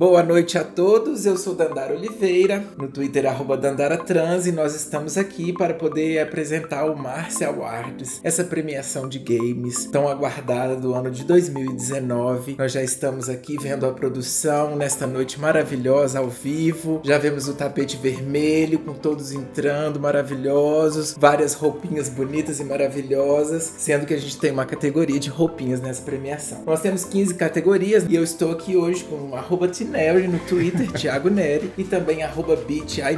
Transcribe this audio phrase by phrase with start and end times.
[0.00, 4.74] Boa noite a todos, eu sou Dandara Oliveira, no Twitter arroba Dandara Trans e nós
[4.74, 10.94] estamos aqui para poder apresentar o Marcia Awards, essa premiação de games tão aguardada do
[10.94, 12.56] ano de 2019.
[12.58, 17.52] Nós já estamos aqui vendo a produção nesta noite maravilhosa ao vivo, já vemos o
[17.52, 24.38] tapete vermelho com todos entrando maravilhosos, várias roupinhas bonitas e maravilhosas, sendo que a gente
[24.38, 26.62] tem uma categoria de roupinhas nessa premiação.
[26.64, 31.28] Nós temos 15 categorias e eu estou aqui hoje com arroba Neri no Twitter, Thiago
[31.28, 32.56] Neri, e também arroba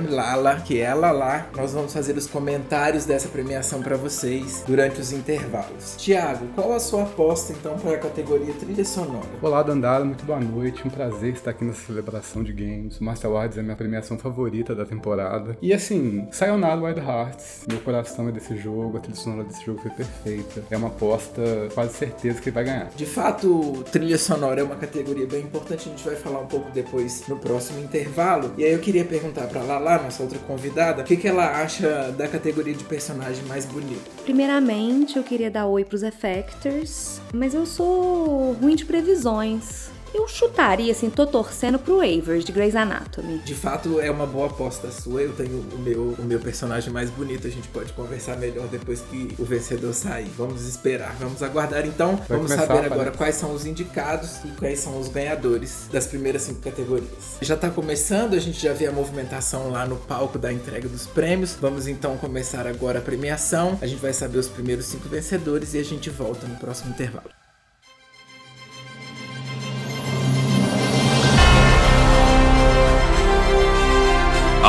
[0.08, 1.46] Lala, que é ela lá.
[1.54, 5.96] Nós vamos fazer os comentários dessa premiação para vocês durante os intervalos.
[5.96, 9.28] Thiago, qual a sua aposta então para a categoria trilha sonora?
[9.42, 10.86] Olá, Dandara, muito boa noite.
[10.86, 12.98] Um prazer estar aqui nessa celebração de games.
[12.98, 15.56] Master Awards é a minha premiação favorita da temporada.
[15.60, 17.66] E assim, Sayonara Wild Hearts.
[17.68, 20.64] Meu coração é desse jogo, a trilha sonora desse jogo foi perfeita.
[20.70, 21.42] É uma aposta
[21.74, 22.88] quase certeza que ele vai ganhar.
[22.96, 25.88] De fato, trilha sonora é uma categoria bem importante.
[25.88, 28.54] A gente vai falar um pouco pouco depois no próximo intervalo.
[28.56, 32.12] E aí eu queria perguntar para Lala, nossa outra convidada, o que, que ela acha
[32.12, 34.10] da categoria de personagem mais bonito.
[34.22, 39.91] Primeiramente, eu queria dar oi pros Effectors, mas eu sou ruim de previsões.
[40.14, 43.38] Eu chutaria, assim, tô torcendo pro Avers de Grey's Anatomy.
[43.38, 45.22] De fato, é uma boa aposta sua.
[45.22, 47.46] Eu tenho o meu, o meu personagem mais bonito.
[47.46, 50.30] A gente pode conversar melhor depois que o vencedor sair.
[50.36, 51.86] Vamos esperar, vamos aguardar.
[51.86, 56.06] Então, Vai vamos saber agora quais são os indicados e quais são os ganhadores das
[56.06, 57.38] primeiras cinco categorias.
[57.40, 61.06] Já tá começando, a gente já vê a movimentação lá no palco da entrega dos
[61.06, 61.56] prêmios.
[61.58, 63.78] Vamos então começar agora a premiação.
[63.80, 67.41] A gente vai saber os primeiros cinco vencedores e a gente volta no próximo intervalo.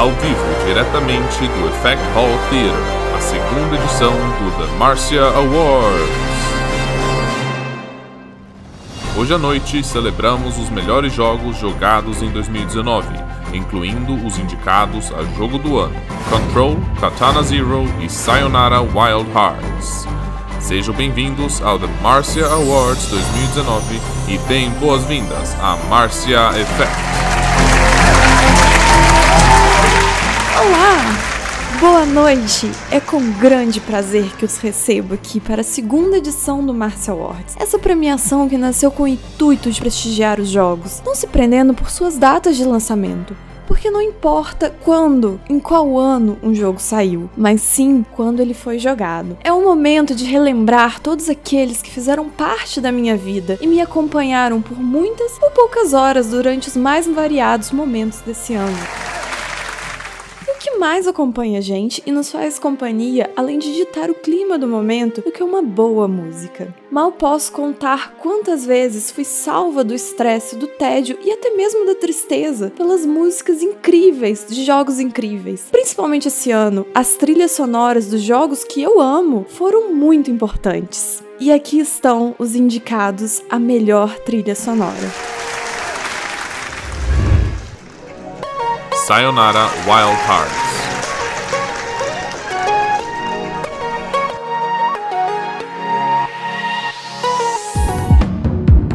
[0.03, 6.09] Ao vivo diretamente do Effect Hall Theater, a segunda edição do The Marcia Awards.
[9.15, 13.07] Hoje à noite celebramos os melhores jogos jogados em 2019,
[13.53, 15.95] incluindo os indicados a Jogo do Ano,
[16.29, 20.05] Control, Katana Zero e Sayonara Wild Hearts.
[20.59, 27.42] Sejam bem-vindos ao The Marcia Awards 2019 e deem boas-vindas a Marcia Effect.
[30.65, 30.95] Olá!
[31.81, 32.71] Boa noite!
[32.89, 37.57] É com grande prazer que os recebo aqui para a segunda edição do Martial Awards.
[37.59, 41.89] Essa premiação que nasceu com o intuito de prestigiar os jogos, não se prendendo por
[41.89, 43.35] suas datas de lançamento.
[43.67, 48.79] Porque não importa quando, em qual ano um jogo saiu, mas sim quando ele foi
[48.79, 49.37] jogado.
[49.43, 53.81] É um momento de relembrar todos aqueles que fizeram parte da minha vida e me
[53.81, 58.77] acompanharam por muitas ou poucas horas durante os mais variados momentos desse ano
[60.83, 65.21] mais acompanha a gente e nos faz companhia, além de ditar o clima do momento,
[65.21, 66.75] do que uma boa música.
[66.91, 71.95] Mal posso contar quantas vezes fui salva do estresse, do tédio e até mesmo da
[71.95, 75.67] tristeza pelas músicas incríveis de jogos incríveis.
[75.71, 81.23] Principalmente esse ano, as trilhas sonoras dos jogos que eu amo foram muito importantes.
[81.39, 85.09] E aqui estão os indicados a melhor trilha sonora.
[89.05, 90.72] Sayonara Wild Hearts.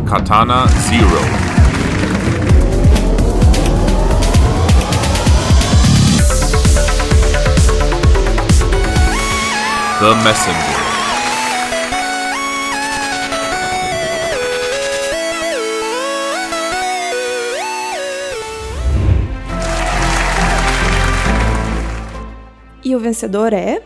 [0.09, 1.21] Katana Zero.
[10.01, 10.79] The Messenger.
[22.83, 23.83] E o vencedor é.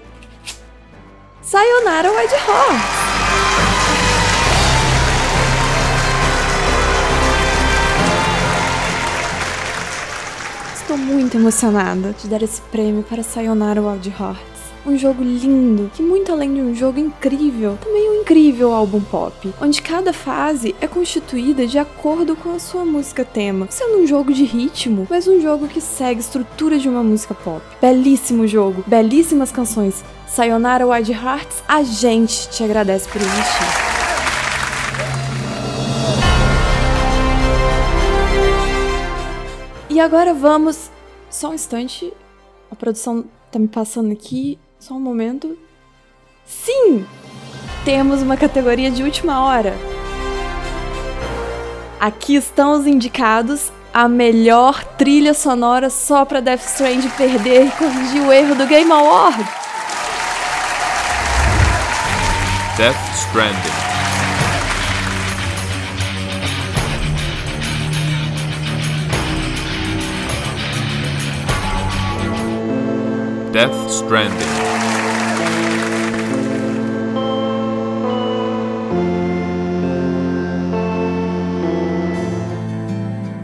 [1.43, 3.12] Sayonara White Horse!
[10.93, 14.43] Estou muito emocionada de dar esse prêmio para Sayonara Wild Heart
[14.85, 19.01] um jogo lindo, que muito além de um jogo incrível, também é um incrível álbum
[19.01, 24.07] pop, onde cada fase é constituída de acordo com a sua música tema, sendo um
[24.07, 27.63] jogo de ritmo, mas um jogo que segue a estrutura de uma música pop.
[27.81, 30.05] Belíssimo jogo, belíssimas canções.
[30.27, 33.92] Sayonara Wild Hearts, a gente te agradece por existir.
[39.93, 40.91] E agora vamos.
[41.29, 42.11] Só um instante.
[42.71, 44.59] A produção tá me passando aqui.
[44.79, 45.55] Só um momento.
[46.47, 47.07] Sim!
[47.85, 49.75] Temos uma categoria de última hora.
[52.01, 58.23] Aqui estão os indicados a melhor trilha sonora só para Death Stranding perder e corrigir
[58.23, 59.45] o erro do Game Award.
[62.79, 63.92] Death Stranding.
[73.53, 74.49] Death Stranding.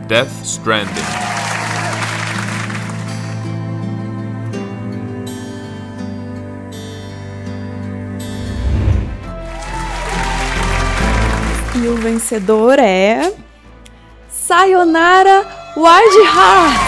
[0.09, 1.05] Death Stranding.
[11.75, 13.31] E o vencedor é.
[14.31, 15.47] Sayonara
[15.77, 16.88] Wild Hearts!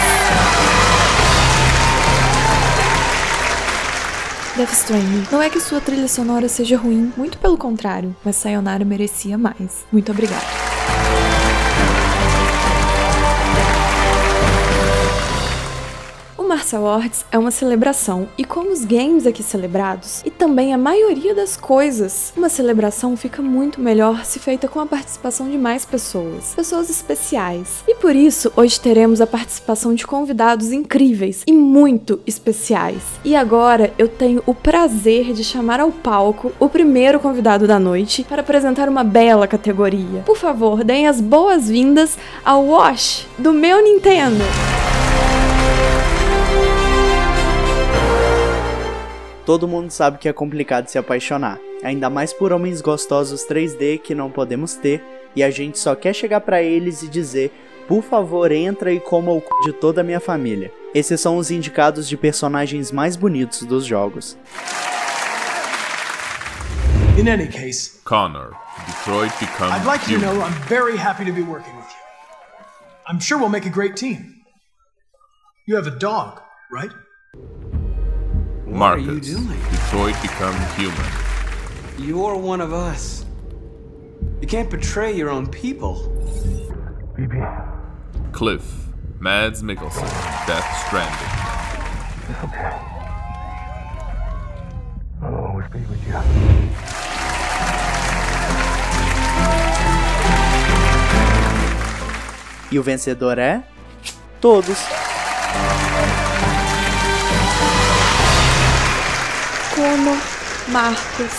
[4.61, 5.27] Death Stranding.
[5.33, 9.87] Não é que sua trilha sonora seja ruim, muito pelo contrário, mas Sayonara merecia mais.
[9.91, 10.70] Muito obrigada.
[16.51, 21.33] Martial Awards é uma celebração, e como os games aqui celebrados, e também a maioria
[21.33, 26.53] das coisas, uma celebração fica muito melhor se feita com a participação de mais pessoas,
[26.53, 27.85] pessoas especiais.
[27.87, 33.01] E por isso, hoje teremos a participação de convidados incríveis e muito especiais.
[33.25, 38.27] E agora eu tenho o prazer de chamar ao palco o primeiro convidado da noite
[38.29, 40.23] para apresentar uma bela categoria.
[40.27, 44.43] Por favor, deem as boas-vindas ao Wash do meu Nintendo.
[49.47, 54.15] Todo mundo sabe que é complicado se apaixonar, ainda mais por homens gostosos 3D que
[54.15, 55.03] não podemos ter,
[55.35, 57.51] e a gente só quer chegar para eles e dizer:
[57.89, 59.47] "Por favor, entra e coma o c...
[59.65, 60.73] de toda a minha família".
[60.95, 64.37] Esses são os indicados de personagens mais bonitos dos jogos.
[67.19, 68.53] In any case, Connor.
[68.87, 72.01] Detroit becomes I'd like you to know I'm very happy to be working with you.
[73.07, 74.37] I'm sure we'll make a great team.
[75.67, 76.41] You have a dog,
[76.73, 76.91] right?
[78.71, 79.07] Marcus.
[79.09, 79.61] are you doing?
[79.71, 81.07] Detroit become human.
[81.99, 83.25] You're one of us.
[84.41, 85.95] You can't betray your own people.
[88.33, 88.87] Cliff.
[89.19, 90.09] Mads Mikkelsen.
[90.47, 91.51] Death Stranding.
[92.31, 92.91] It's okay.
[95.23, 96.15] I'll always be with you.
[102.73, 103.65] E o vencedor é
[104.41, 105.10] todos.
[109.81, 110.19] Conor,
[110.69, 111.33] Marcos,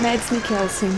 [0.00, 0.88] Mads Mikkelsen.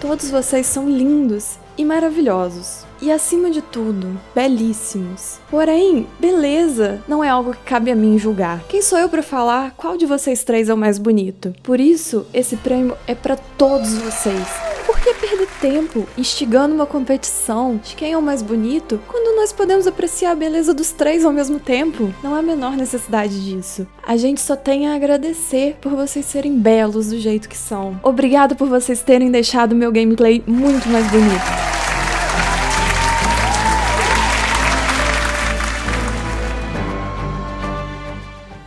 [0.00, 2.84] Todos vocês são lindos e maravilhosos.
[3.00, 5.38] E acima de tudo, belíssimos.
[5.48, 8.64] Porém, beleza não é algo que cabe a mim julgar.
[8.68, 11.54] Quem sou eu para falar qual de vocês três é o mais bonito?
[11.62, 14.67] Por isso, esse prêmio é para todos vocês.
[14.88, 19.52] Por que perder tempo instigando uma competição de quem é o mais bonito quando nós
[19.52, 22.10] podemos apreciar a beleza dos três ao mesmo tempo?
[22.24, 23.86] Não há a menor necessidade disso.
[24.02, 28.00] A gente só tem a agradecer por vocês serem belos do jeito que são.
[28.02, 31.87] Obrigado por vocês terem deixado meu gameplay muito mais bonito.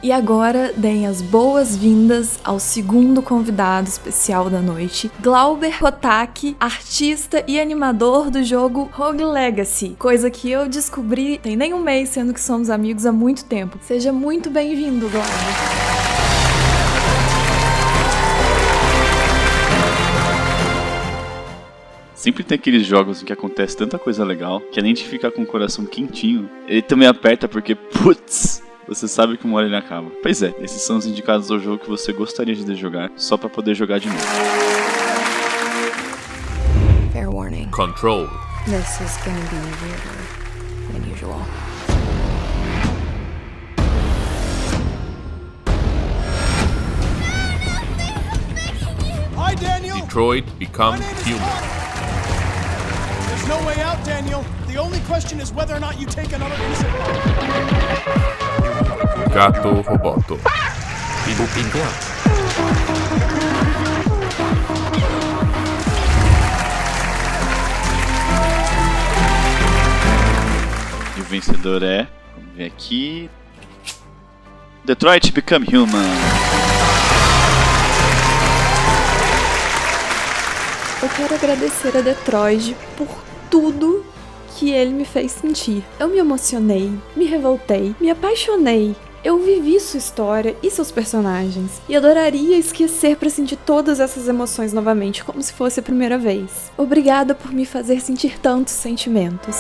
[0.04, 7.62] E agora deem as boas-vindas ao segundo convidado especial da noite, Glauber Kotaki, artista e
[7.62, 12.42] animador do jogo Rogue Legacy, coisa que eu descobri tem nem um mês, sendo que
[12.42, 13.78] somos amigos há muito tempo.
[13.84, 15.30] Seja muito bem-vindo, Glauber.
[22.16, 25.44] Sempre tem aqueles jogos em que acontece tanta coisa legal que além de ficar com
[25.44, 30.12] o coração quentinho, ele também aperta porque, putz, você sabe que uma hora ele acaba.
[30.22, 33.48] Pois é, esses são os indicados ao jogo que você gostaria de jogar só pra
[33.48, 34.20] poder jogar de novo.
[37.14, 37.70] Fair warning.
[37.70, 38.28] Control.
[38.66, 40.20] This is gonna be weirder
[40.92, 41.40] than usual.
[49.38, 50.02] Hi, Daniel.
[50.02, 51.00] Detroit is human.
[53.28, 54.44] There's no way out, Daniel.
[54.68, 58.41] The only question is whether or not you take another innocent life.
[59.34, 60.38] Gato Roboto.
[71.16, 72.08] E o vencedor é.
[72.36, 73.30] Vamos ver aqui.
[74.84, 76.10] Detroit Become Human.
[81.02, 83.08] Eu quero agradecer a Detroit por
[83.50, 84.06] tudo
[84.58, 85.86] que ele me fez sentir.
[85.98, 88.94] Eu me emocionei, me revoltei, me apaixonei.
[89.24, 94.74] Eu vivi sua história e seus personagens e adoraria esquecer para sentir todas essas emoções
[94.74, 96.72] novamente, como se fosse a primeira vez.
[96.76, 99.58] Obrigada por me fazer sentir tantos sentimentos.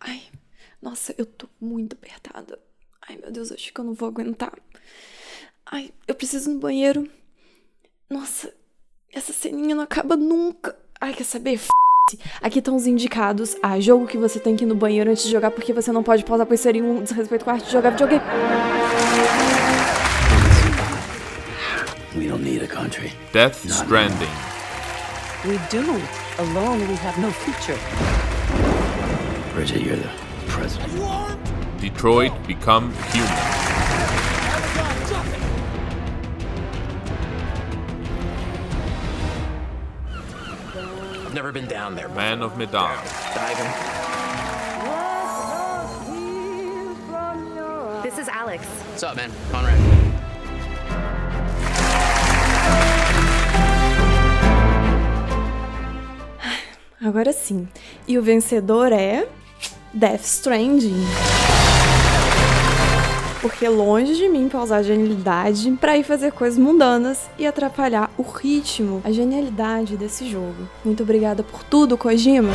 [0.00, 0.22] Ai,
[0.80, 2.58] nossa, eu tô muito apertada.
[3.06, 4.58] Ai, meu Deus, acho que eu não vou aguentar.
[5.66, 7.06] Ai, eu preciso ir no banheiro.
[8.08, 8.50] Nossa,
[9.12, 10.74] essa ceninha não acaba nunca.
[11.00, 11.54] Ai, quer saber?
[11.54, 11.68] F
[12.42, 15.30] Aqui estão os indicados a jogo que você tem que ir no banheiro antes de
[15.30, 17.90] jogar porque você não pode pausar, pois seria um desrespeito com a arte de jogar
[17.90, 18.22] videogame.
[22.16, 23.12] We don't need a country.
[23.32, 24.28] Death Stranding.
[25.44, 26.02] We do.
[26.38, 27.78] Alone, we have no future.
[29.54, 30.10] Bridget, you're the
[30.48, 30.90] president.
[31.80, 33.69] Detroit Become Human.
[41.30, 42.08] I've never been down there.
[42.08, 42.98] Man of Medan.
[43.36, 43.70] Diving.
[48.02, 48.66] This is Alex.
[48.66, 49.30] What's up, man?
[49.52, 49.78] Conrad.
[57.00, 57.68] Agora sim.
[58.08, 59.28] E o vencedor é.
[59.94, 61.06] Death Stranding.
[63.40, 68.22] Porque longe de mim pausar a genialidade pra ir fazer coisas mundanas e atrapalhar o
[68.22, 70.68] ritmo, a genialidade desse jogo.
[70.84, 72.52] Muito obrigada por tudo, Kojima.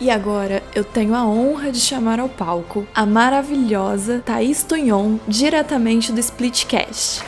[0.00, 6.10] E agora eu tenho a honra de chamar ao palco a maravilhosa Thaís Tunhon, diretamente
[6.10, 7.22] do Splitcast.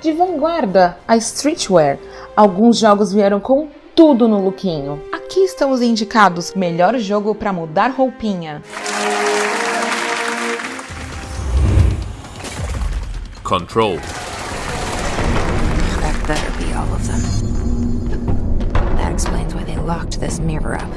[0.00, 1.98] De vanguarda a streetwear,
[2.34, 4.98] alguns jogos vieram com tudo no lookinho.
[5.12, 8.62] Aqui estão os indicados: melhor jogo para mudar roupinha.
[13.44, 13.98] Control.
[16.00, 17.20] That better be all of them.
[18.96, 20.90] That explains why they locked this mirror up.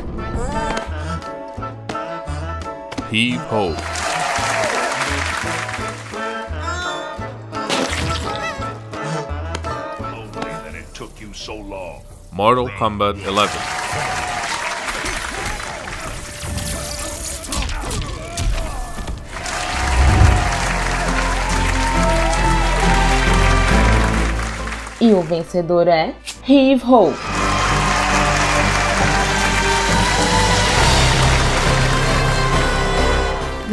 [3.11, 3.75] Heave Ho.
[11.43, 12.01] So long.
[12.31, 13.51] Mortal Kombat 11.
[25.01, 26.15] E o vencedor é
[26.47, 27.32] Heave Ho.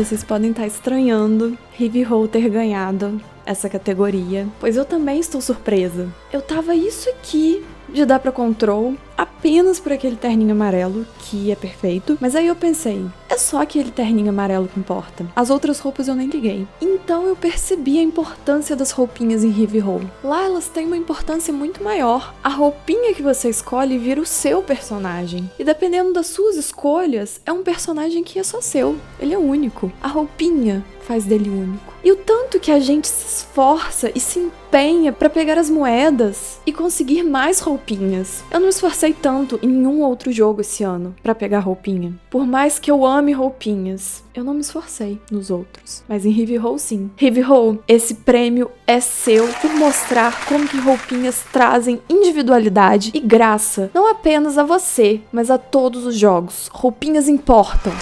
[0.00, 6.08] Vocês podem estar estranhando Heavy Ho ter ganhado essa categoria, pois eu também estou surpresa.
[6.32, 11.54] Eu tava isso aqui de dar pra control apenas por aquele terninho amarelo, que é
[11.54, 15.26] perfeito, mas aí eu pensei, é só aquele terninho amarelo que importa.
[15.36, 16.66] As outras roupas eu nem liguei.
[16.80, 20.00] Então eu percebi a importância das roupinhas em Heavy Ho.
[20.24, 22.34] Lá elas têm uma importância muito maior.
[22.42, 25.50] A roupinha que você escolhe vira o seu personagem.
[25.58, 28.96] E dependendo das suas escolhas, é um personagem que é só seu.
[29.20, 29.92] Ele é único.
[30.02, 31.92] A roupinha faz dele único.
[32.04, 36.60] E o tanto que a gente se esforça e se empenha para pegar as moedas
[36.64, 38.42] e conseguir mais roupinhas.
[38.50, 42.14] Eu não me esforcei tanto em nenhum outro jogo esse ano para pegar roupinha.
[42.30, 46.02] Por mais que eu ame roupinhas, eu não me esforcei nos outros.
[46.08, 47.10] Mas em Heavy Ho sim.
[47.20, 53.90] Heavy Ho, esse prêmio é seu por mostrar como que roupinhas trazem individualidade e graça,
[53.94, 56.68] não apenas a você, mas a todos os jogos.
[56.72, 57.92] Roupinhas importam.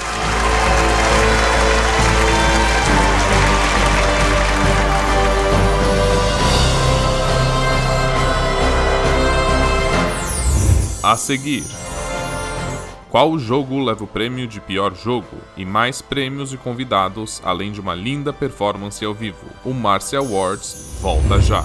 [11.00, 11.62] A seguir.
[13.08, 17.80] Qual jogo leva o prêmio de pior jogo e mais prêmios e convidados, além de
[17.80, 19.46] uma linda performance ao vivo?
[19.64, 21.64] O Marcia Awards volta já.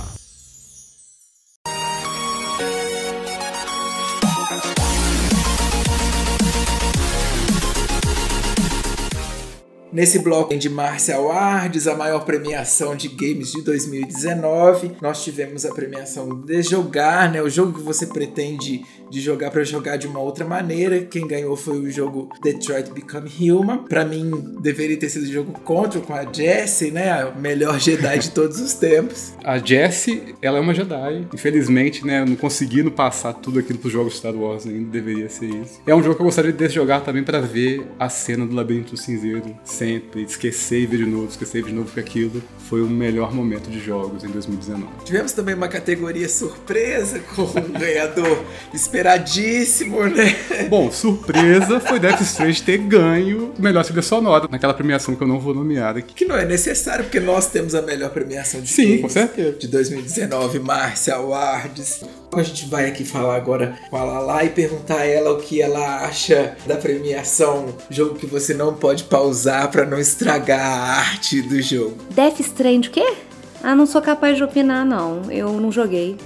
[9.94, 15.72] Nesse bloco de Marcia Awards, a maior premiação de games de 2019, nós tivemos a
[15.72, 17.44] premiação de jogar, né?
[17.44, 18.84] O jogo que você pretende
[19.14, 21.02] de jogar para jogar de uma outra maneira.
[21.02, 23.84] Quem ganhou foi o jogo Detroit Become Human.
[23.84, 27.12] Para mim, deveria ter sido o jogo Control com a Jessie, né?
[27.12, 29.34] A melhor Jedi de todos os tempos.
[29.44, 31.28] A Jessie, ela é uma Jedi.
[31.34, 35.82] Infelizmente, né, não conseguindo passar tudo aquilo pros jogos Star Wars ainda, deveria ser isso.
[35.86, 38.96] É um jogo que eu gostaria de jogar também para ver a cena do Labirinto
[38.96, 42.82] Cinzeiro sempre, esquecer e ver de novo, esquecer e ver de novo que aquilo foi
[42.82, 44.86] o melhor momento de jogos em 2019.
[45.04, 48.44] Tivemos também uma categoria surpresa com um ganhador
[49.04, 50.36] esperadíssimo, né?
[50.70, 55.40] Bom, surpresa foi Death Strange ter ganho melhor trilha sonora naquela premiação que eu não
[55.40, 56.14] vou nomear aqui.
[56.14, 59.58] Que não é necessário, porque nós temos a melhor premiação de Sim, games com certeza.
[59.60, 62.04] de 2019, Marcia Awards.
[62.34, 65.62] A gente vai aqui falar agora com a Lala e perguntar a ela o que
[65.62, 71.42] ela acha da premiação, jogo que você não pode pausar para não estragar a arte
[71.42, 71.98] do jogo.
[72.12, 73.14] Death Strand o quê?
[73.62, 75.32] Ah, não sou capaz de opinar, não.
[75.32, 76.18] Eu não joguei.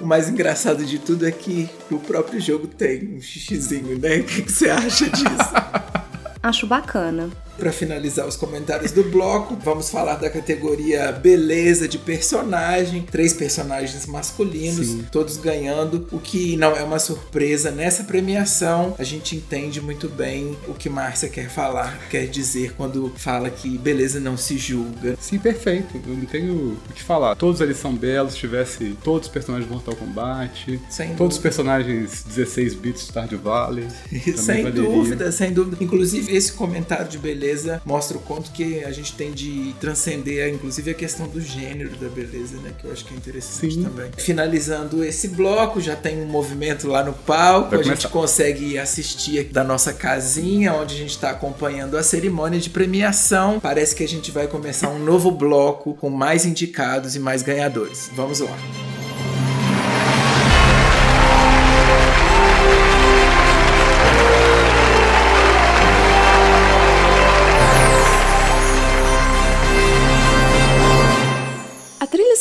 [0.00, 4.18] O mais engraçado de tudo é que o próprio jogo tem um xixizinho, né?
[4.18, 5.54] O que, que você acha disso?
[6.42, 7.30] Acho bacana.
[7.56, 13.02] Para finalizar os comentários do bloco, vamos falar da categoria beleza de personagem.
[13.10, 15.04] Três personagens masculinos, Sim.
[15.10, 18.94] todos ganhando, o que não é uma surpresa nessa premiação.
[18.98, 23.78] A gente entende muito bem o que Márcia quer falar, quer dizer quando fala que
[23.78, 25.16] beleza não se julga.
[25.20, 26.00] Sim, perfeito.
[26.06, 26.54] Eu não tenho
[26.88, 27.34] o que falar.
[27.36, 28.34] Todos eles são belos.
[28.34, 31.42] Se tivesse todos os personagens de Mortal Kombat, Sem todos os dúvida.
[31.42, 33.86] personagens 16 bits de Stardew Valley.
[34.36, 34.70] Sem valeria.
[34.82, 35.76] dúvida, sem dúvida.
[35.80, 37.43] Inclusive, esse comentário de beleza
[37.84, 42.08] mostra o quanto que a gente tem de transcender, inclusive, a questão do gênero da
[42.08, 42.72] beleza, né?
[42.78, 43.84] Que eu acho que é interessante Sim.
[43.84, 44.10] também.
[44.16, 47.70] Finalizando esse bloco, já tem um movimento lá no palco.
[47.70, 52.58] Vai a gente consegue assistir da nossa casinha, onde a gente está acompanhando a cerimônia
[52.58, 53.60] de premiação.
[53.60, 58.10] Parece que a gente vai começar um novo bloco com mais indicados e mais ganhadores.
[58.14, 58.56] Vamos lá.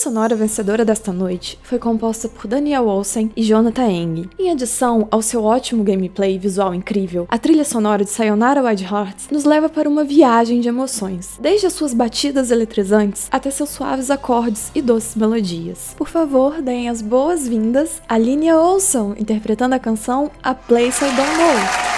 [0.03, 4.29] Sonora vencedora desta noite foi composta por Daniel Olsen e Jonathan Eng.
[4.37, 9.29] Em adição ao seu ótimo gameplay visual incrível, a trilha sonora de Sayonara Wild Hearts
[9.31, 14.11] nos leva para uma viagem de emoções, desde as suas batidas eletrizantes até seus suaves
[14.11, 15.95] acordes e doces melodias.
[15.97, 21.37] Por favor, deem as boas-vindas a Linnea Olson, interpretando a canção A Place I Don't
[21.37, 21.92] Know.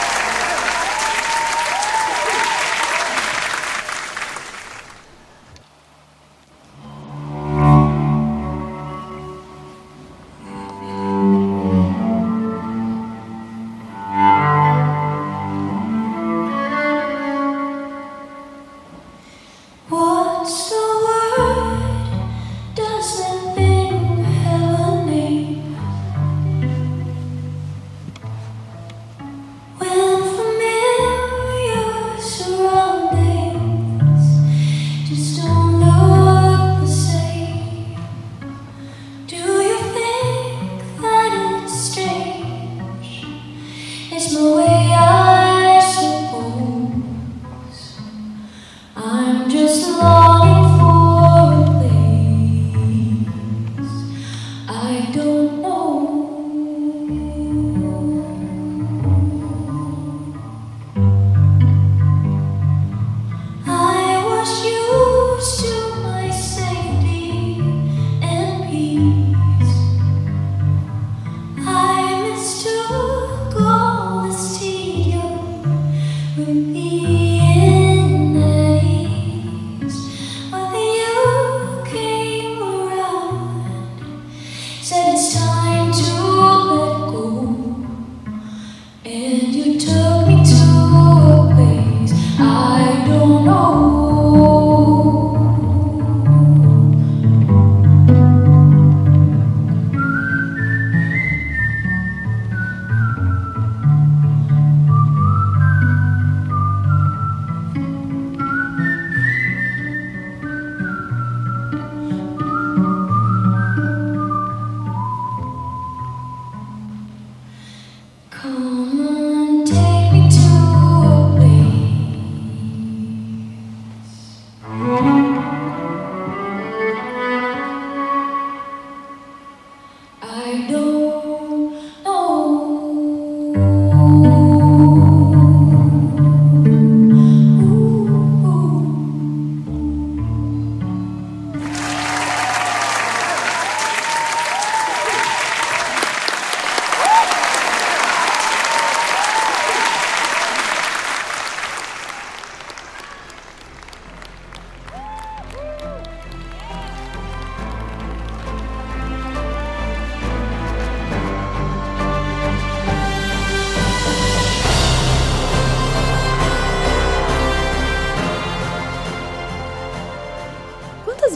[118.47, 118.94] Oh.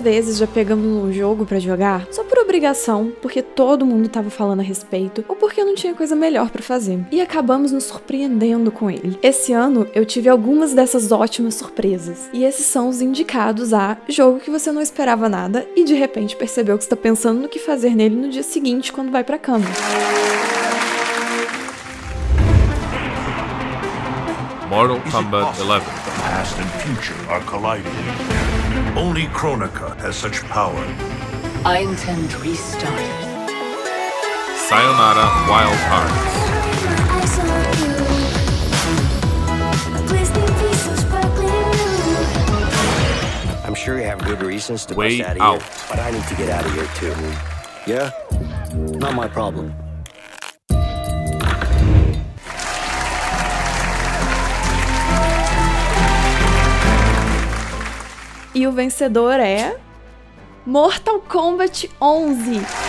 [0.09, 4.61] Vezes já pegamos um jogo pra jogar só por obrigação, porque todo mundo tava falando
[4.61, 8.89] a respeito, ou porque não tinha coisa melhor pra fazer, e acabamos nos surpreendendo com
[8.89, 9.19] ele.
[9.21, 14.39] Esse ano eu tive algumas dessas ótimas surpresas, e esses são os indicados a jogo
[14.39, 17.95] que você não esperava nada e de repente percebeu que está pensando no que fazer
[17.95, 19.67] nele no dia seguinte quando vai pra cama.
[24.69, 25.61] Mortal Kombat 11.
[25.61, 28.38] The past and future are colliding.
[28.99, 30.75] Only Chronica has such power.
[31.63, 32.99] I intend to restart.
[34.67, 36.35] Sayonara Wild Hearts.
[40.09, 41.59] Please leave me so sparkling
[43.79, 45.61] sure you have good reasons to Way bust out of out.
[45.61, 47.15] here, but I need to get out of here too.
[47.87, 48.11] Yeah?
[48.99, 49.73] Not my problem.
[58.59, 59.77] E o vencedor é.
[60.65, 62.88] Mortal Kombat 11.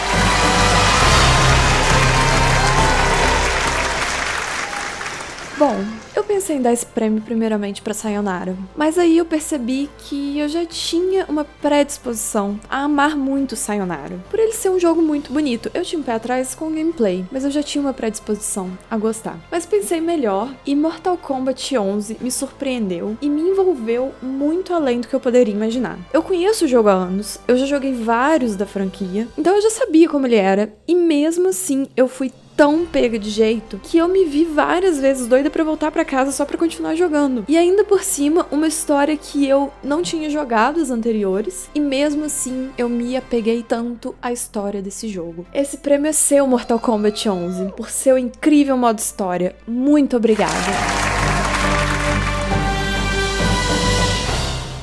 [5.61, 5.77] Bom,
[6.17, 10.49] eu pensei em dar esse prêmio primeiramente pra Sayonara, mas aí eu percebi que eu
[10.49, 14.19] já tinha uma predisposição a amar muito Sayonara.
[14.31, 17.27] Por ele ser um jogo muito bonito, eu tinha um pé atrás com o gameplay,
[17.31, 19.39] mas eu já tinha uma predisposição a gostar.
[19.51, 25.09] Mas pensei melhor e Mortal Kombat 11 me surpreendeu e me envolveu muito além do
[25.09, 25.99] que eu poderia imaginar.
[26.11, 29.69] Eu conheço o jogo há anos, eu já joguei vários da franquia, então eu já
[29.69, 34.07] sabia como ele era e mesmo assim eu fui tão pega de jeito que eu
[34.07, 37.43] me vi várias vezes doida pra voltar pra casa só pra continuar jogando.
[37.49, 42.27] E ainda por cima, uma história que eu não tinha jogado as anteriores e mesmo
[42.27, 45.47] assim eu me apeguei tanto à história desse jogo.
[45.55, 49.57] Esse prêmio é seu, Mortal Kombat 11, por seu incrível modo história.
[49.67, 51.20] Muito obrigada.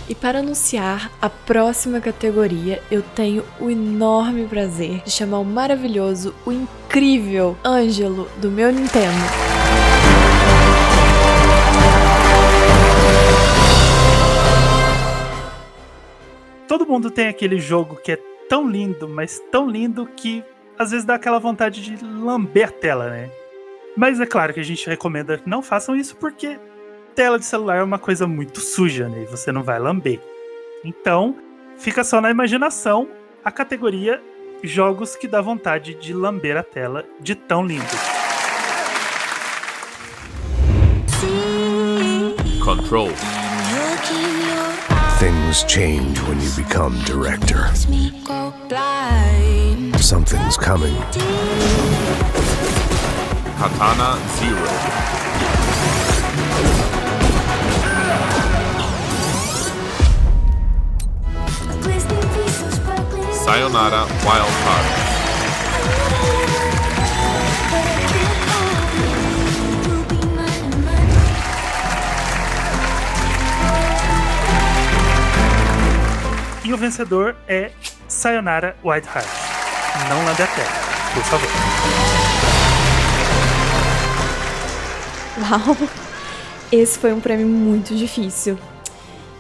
[0.10, 6.34] E para anunciar a próxima categoria, eu tenho o enorme prazer de chamar o maravilhoso,
[6.46, 9.18] o incrível Ângelo do meu Nintendo.
[16.70, 20.42] Todo mundo tem aquele jogo que é tão lindo, mas tão lindo que
[20.80, 23.30] às vezes dá aquela vontade de lamber a tela, né?
[23.98, 26.58] Mas é claro que a gente recomenda que não façam isso porque
[27.18, 29.24] tela de celular é uma coisa muito suja, né?
[29.24, 30.20] E você não vai lamber.
[30.86, 31.36] Então,
[31.76, 33.10] fica só na imaginação
[33.44, 34.22] a categoria
[34.64, 38.00] jogos que dá vontade de lamber a tela de tão lindos.
[42.64, 43.10] Control.
[45.18, 47.66] Things change when you become director.
[50.00, 50.96] Something's coming.
[53.58, 54.68] Katana Zero.
[63.48, 64.88] Sayonara Wild Heart.
[76.66, 77.72] E o vencedor é
[78.10, 79.30] Sayonara White Heart.
[80.10, 80.68] Não lambe a tela,
[81.14, 81.50] por favor.
[85.40, 85.78] Uau!
[86.70, 88.60] Esse foi um prêmio muito difícil.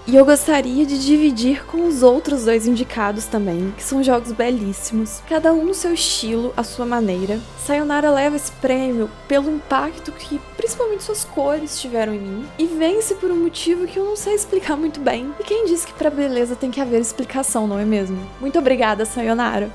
[0.07, 5.21] E eu gostaria de dividir com os outros dois indicados também, que são jogos belíssimos,
[5.27, 7.41] cada um no seu estilo, à sua maneira.
[7.59, 13.15] Sayonara leva esse prêmio pelo impacto que principalmente suas cores tiveram em mim e vence
[13.15, 15.29] por um motivo que eu não sei explicar muito bem.
[15.41, 18.17] E quem disse que pra beleza tem que haver explicação, não é mesmo?
[18.39, 19.69] Muito obrigada, Sayonara.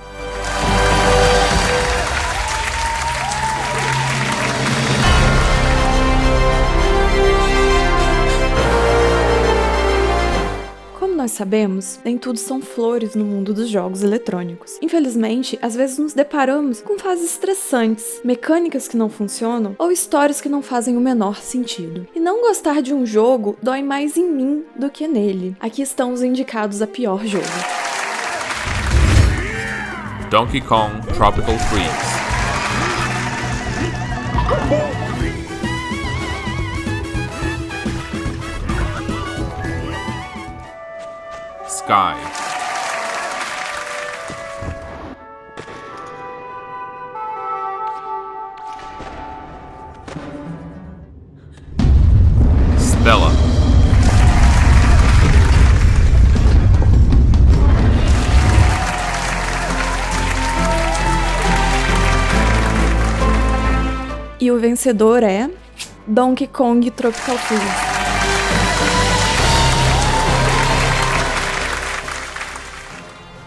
[11.23, 14.77] Nós sabemos, nem tudo são flores no mundo dos jogos eletrônicos.
[14.83, 20.49] Infelizmente, às vezes nos deparamos com fases estressantes, mecânicas que não funcionam ou histórias que
[20.49, 22.09] não fazem o menor sentido.
[22.13, 25.57] E não gostar de um jogo dói mais em mim do que nele.
[25.61, 27.47] Aqui estão os indicados a pior jogo.
[30.29, 32.22] Donkey Kong Tropical Freeze.
[41.85, 42.15] Sky.
[52.79, 53.33] Stella.
[64.39, 65.51] E o vencedor é
[66.07, 67.92] Donkey Kong Tropical Freeze.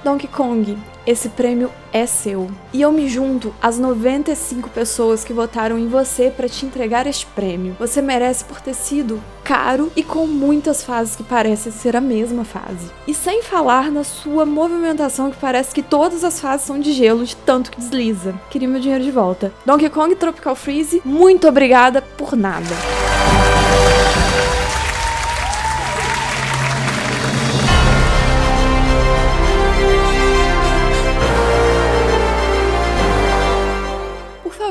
[0.06, 2.48] Donkey Kong, esse prêmio é seu.
[2.72, 7.26] E eu me junto às 95 pessoas que votaram em você para te entregar este
[7.26, 7.76] prêmio.
[7.80, 12.46] Você merece por ter sido caro e com muitas fases que parecem ser a mesma
[12.46, 12.92] fase.
[13.08, 17.26] E sem falar na sua movimentação que parece que todas as fases são de gelo
[17.26, 18.36] de tanto que desliza.
[18.52, 19.52] Queria meu dinheiro de volta.
[19.66, 22.76] Donkey Kong Tropical Freeze, muito obrigada por nada.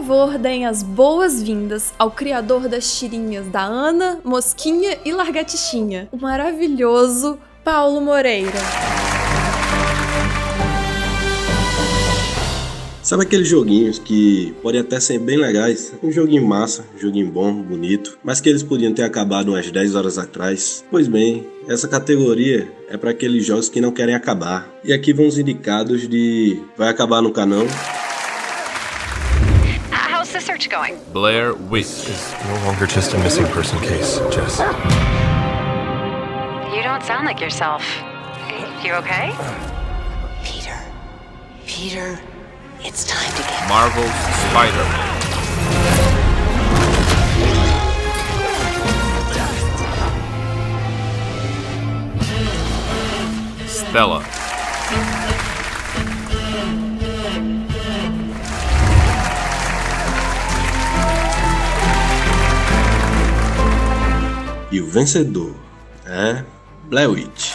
[0.04, 7.38] Favor, deem as boas-vindas ao criador das tirinhas da Ana, Mosquinha e Largatixinha, o maravilhoso
[7.64, 8.58] Paulo Moreira.
[13.02, 15.94] Sabe aqueles joguinhos que podem até ser bem legais?
[16.02, 19.94] Um joguinho massa, um joguinho bom, bonito, mas que eles podiam ter acabado umas 10
[19.94, 20.84] horas atrás?
[20.90, 24.68] Pois bem, essa categoria é para aqueles jogos que não querem acabar.
[24.84, 28.13] E aqui vão os indicados de Vai Acabar no Canão, How's
[30.34, 30.98] the search going?
[31.12, 31.86] Blair Witch.
[31.86, 34.58] Is no longer just a missing person case, Jess.
[34.60, 34.66] Oh.
[36.74, 37.84] You don't sound like yourself.
[38.84, 39.32] You okay?
[40.42, 40.76] Peter.
[41.66, 42.20] Peter.
[42.80, 43.68] It's time to get.
[43.68, 44.10] Marvel's
[44.50, 45.12] Spider-Man.
[53.68, 54.33] Stella.
[64.74, 65.54] E o vencedor
[66.04, 66.42] é
[66.88, 67.52] Blair Witch.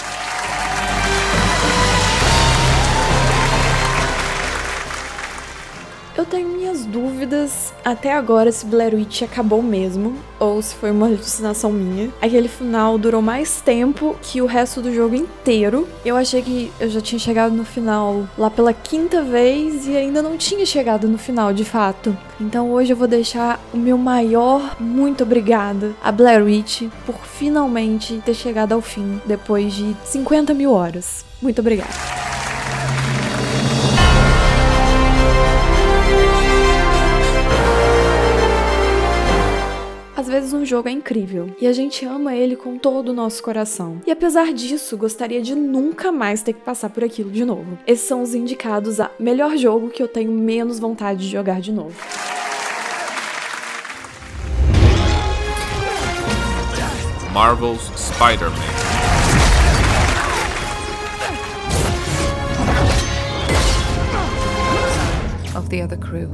[6.16, 11.08] Eu tenho minhas dúvidas até agora se Blair Witch acabou mesmo, ou se foi uma
[11.08, 12.10] alucinação minha.
[12.22, 15.88] Aquele final durou mais tempo que o resto do jogo inteiro.
[16.06, 20.22] Eu achei que eu já tinha chegado no final lá pela quinta vez e ainda
[20.22, 22.18] não tinha chegado no final de fato.
[22.40, 28.22] Então hoje eu vou deixar o meu maior muito obrigada a Blair Witch por finalmente
[28.26, 31.26] ter chegado ao fim depois de 50 mil horas.
[31.42, 31.94] Muito obrigada.
[40.30, 44.00] Vezes um jogo é incrível e a gente ama ele com todo o nosso coração.
[44.06, 47.78] E apesar disso, gostaria de nunca mais ter que passar por aquilo de novo.
[47.88, 51.72] Esses são os indicados a melhor jogo que eu tenho menos vontade de jogar de
[51.72, 51.96] novo.
[57.34, 58.56] Marvel's Spider-Man.
[65.56, 66.30] Of the other crew.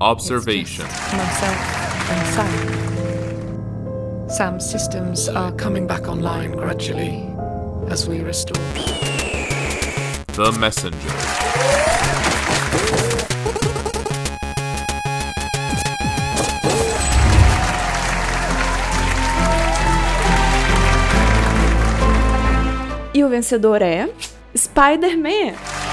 [0.00, 0.84] Observation.
[0.84, 2.93] Myself and Sam.
[4.34, 7.24] Sam's systems are coming back online gradually
[7.88, 8.60] as we restore.
[10.32, 10.98] The Messenger.
[23.14, 24.10] E o vencedor é
[24.56, 25.83] Spider-Man.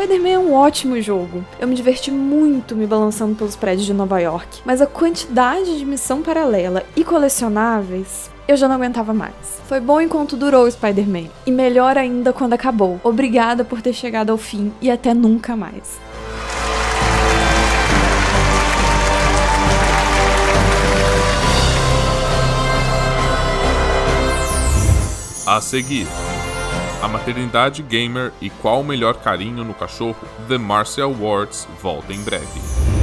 [0.00, 1.44] Spider-Man é um ótimo jogo.
[1.58, 5.84] Eu me diverti muito me balançando pelos prédios de Nova York, mas a quantidade de
[5.84, 9.34] missão paralela e colecionáveis eu já não aguentava mais.
[9.68, 12.98] Foi bom enquanto durou o Spider-Man, e melhor ainda quando acabou.
[13.04, 16.00] Obrigada por ter chegado ao fim e até nunca mais.
[25.46, 26.06] A seguir,
[27.02, 30.28] a maternidade gamer e qual o melhor carinho no cachorro?
[30.48, 32.99] The Martial Awards volta em breve.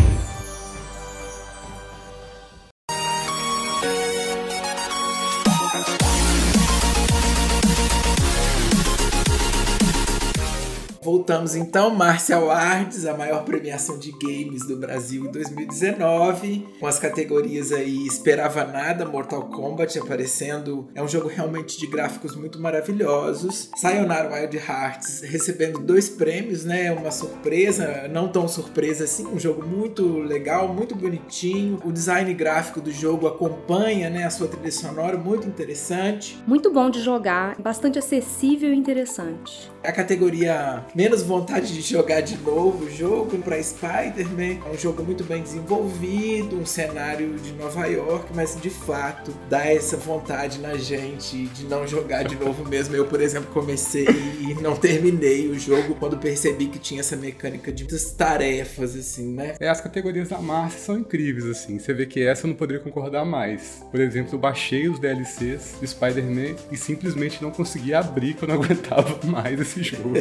[11.28, 17.00] Voltamos então, Martial Arts, a maior premiação de games do Brasil em 2019, com as
[17.00, 20.88] categorias aí Esperava Nada, Mortal Kombat aparecendo.
[20.96, 23.70] É um jogo realmente de gráficos muito maravilhosos.
[23.76, 26.94] Sayonara Wild Hearts recebendo dois prêmios, né?
[26.94, 31.78] Uma surpresa, não tão surpresa assim, um jogo muito legal, muito bonitinho.
[31.84, 36.42] O design gráfico do jogo acompanha, né, a sua trilha sonora, muito interessante.
[36.48, 39.70] Muito bom de jogar, bastante acessível e interessante.
[39.84, 44.66] A categoria menos vontade de jogar de novo o jogo para Spider-Man.
[44.66, 49.66] É um jogo muito bem desenvolvido, um cenário de Nova York, mas de fato dá
[49.66, 52.96] essa vontade na gente de não jogar de novo mesmo.
[52.96, 57.72] Eu, por exemplo, comecei e não terminei o jogo quando percebi que tinha essa mecânica
[57.72, 59.56] de muitas tarefas, assim, né?
[59.60, 61.80] É, as categorias da Márcia são incríveis, assim.
[61.80, 63.84] Você vê que essa eu não poderia concordar mais.
[63.90, 68.48] Por exemplo, eu baixei os DLCs do Spider-Man e simplesmente não consegui abrir, que eu
[68.48, 70.14] não aguentava mais esse jogo.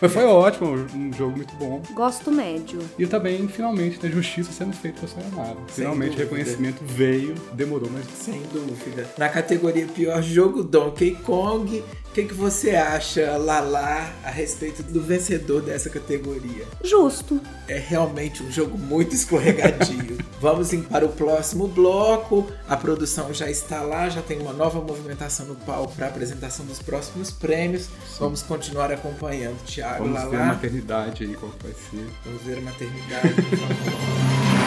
[0.00, 1.82] Mas foi ótimo, um jogo muito bom.
[1.92, 2.80] Gosto médio.
[2.98, 5.56] E também, finalmente, da justiça sendo feita com a Sayonara.
[5.68, 9.08] Finalmente, reconhecimento veio, demorou, mas Sem dúvida.
[9.18, 11.82] Na categoria pior jogo, Donkey Kong,
[12.14, 16.64] que, que você acha, Lala, a respeito do vencedor dessa categoria?
[16.84, 17.40] Justo.
[17.66, 20.16] É realmente um jogo muito escorregadio.
[20.40, 22.46] Vamos em- para o próximo bloco.
[22.68, 26.64] A produção já está lá, já tem uma nova movimentação no palco para a apresentação
[26.66, 27.88] dos próximos prêmios.
[28.20, 29.56] Vamos continuar acompanhando.
[29.64, 30.44] Thiago, vamos ver a Lala.
[30.54, 32.06] maternidade aí, qual que vai ser.
[32.24, 33.34] Vamos ver a maternidade,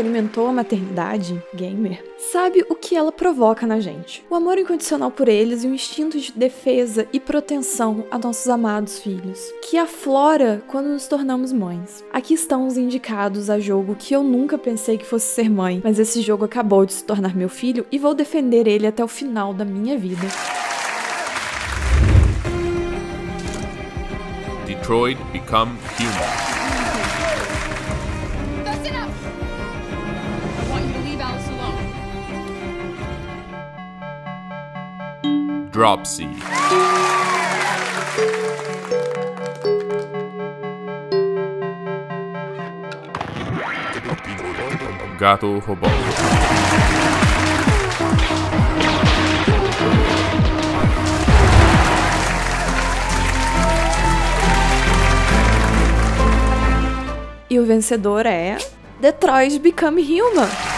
[0.00, 4.24] experimentou a maternidade gamer sabe o que ela provoca na gente.
[4.30, 8.98] O amor incondicional por eles e o instinto de defesa e proteção a nossos amados
[8.98, 12.04] filhos, que aflora quando nos tornamos mães.
[12.12, 15.98] Aqui estão os indicados a jogo que eu nunca pensei que fosse ser mãe, mas
[15.98, 19.52] esse jogo acabou de se tornar meu filho e vou defender ele até o final
[19.52, 20.26] da minha vida.
[24.66, 26.59] Detroit Become Human.
[35.80, 36.28] Dropsy.
[45.18, 45.86] Gato Robô.
[57.48, 58.58] E o vencedor é
[59.00, 60.69] Detroit Become Human.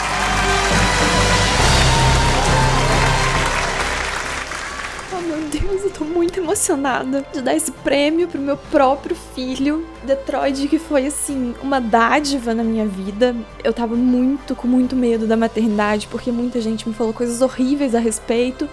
[6.32, 9.86] Muito emocionada de dar esse prêmio pro meu próprio filho.
[10.02, 13.36] Detroit, que foi assim, uma dádiva na minha vida.
[13.62, 17.94] Eu tava muito, com muito medo da maternidade, porque muita gente me falou coisas horríveis
[17.94, 18.66] a respeito.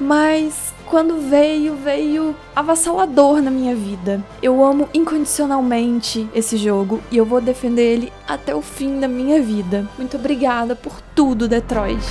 [0.00, 4.24] Mas quando veio, veio avassalador na minha vida.
[4.42, 9.40] Eu amo incondicionalmente esse jogo e eu vou defender ele até o fim da minha
[9.40, 9.88] vida.
[9.96, 12.02] Muito obrigada por tudo, Detroit.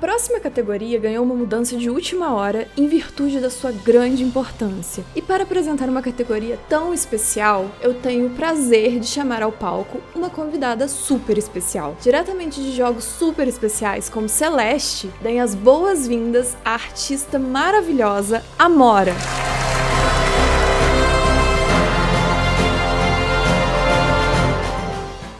[0.00, 5.04] Próxima categoria ganhou uma mudança de última hora em virtude da sua grande importância.
[5.14, 10.00] E para apresentar uma categoria tão especial, eu tenho o prazer de chamar ao palco
[10.14, 11.94] uma convidada super especial.
[12.00, 19.14] Diretamente de jogos super especiais como Celeste, deem as boas-vindas à artista maravilhosa Amora.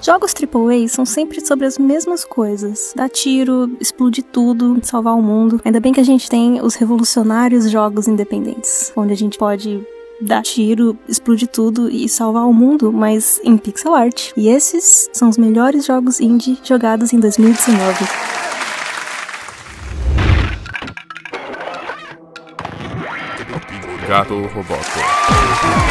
[0.02, 5.60] Jogos AAA são sempre sobre as mesmas coisas: dar tiro, explodir tudo, salvar o mundo.
[5.64, 9.86] Ainda bem que a gente tem os revolucionários jogos independentes, onde a gente pode
[10.22, 14.32] dar tiro, explodir tudo e salvar o mundo, mas em pixel art.
[14.36, 18.04] E esses são os melhores jogos indie jogados em 2019.
[24.08, 25.89] Gato Roboto.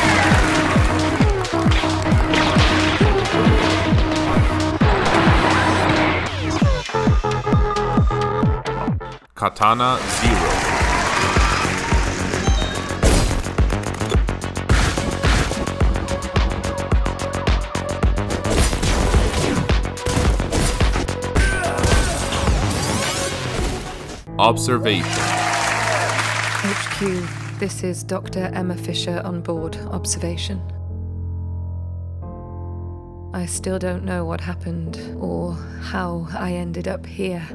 [9.39, 10.49] Katana Zero.
[24.37, 25.05] Observation.
[26.65, 28.51] HQ, this is Dr.
[28.53, 30.59] Emma Fisher on board observation.
[33.33, 37.47] I still don't know what happened or how I ended up here.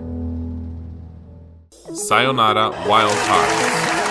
[1.95, 4.04] Sayonara Wild Hearts.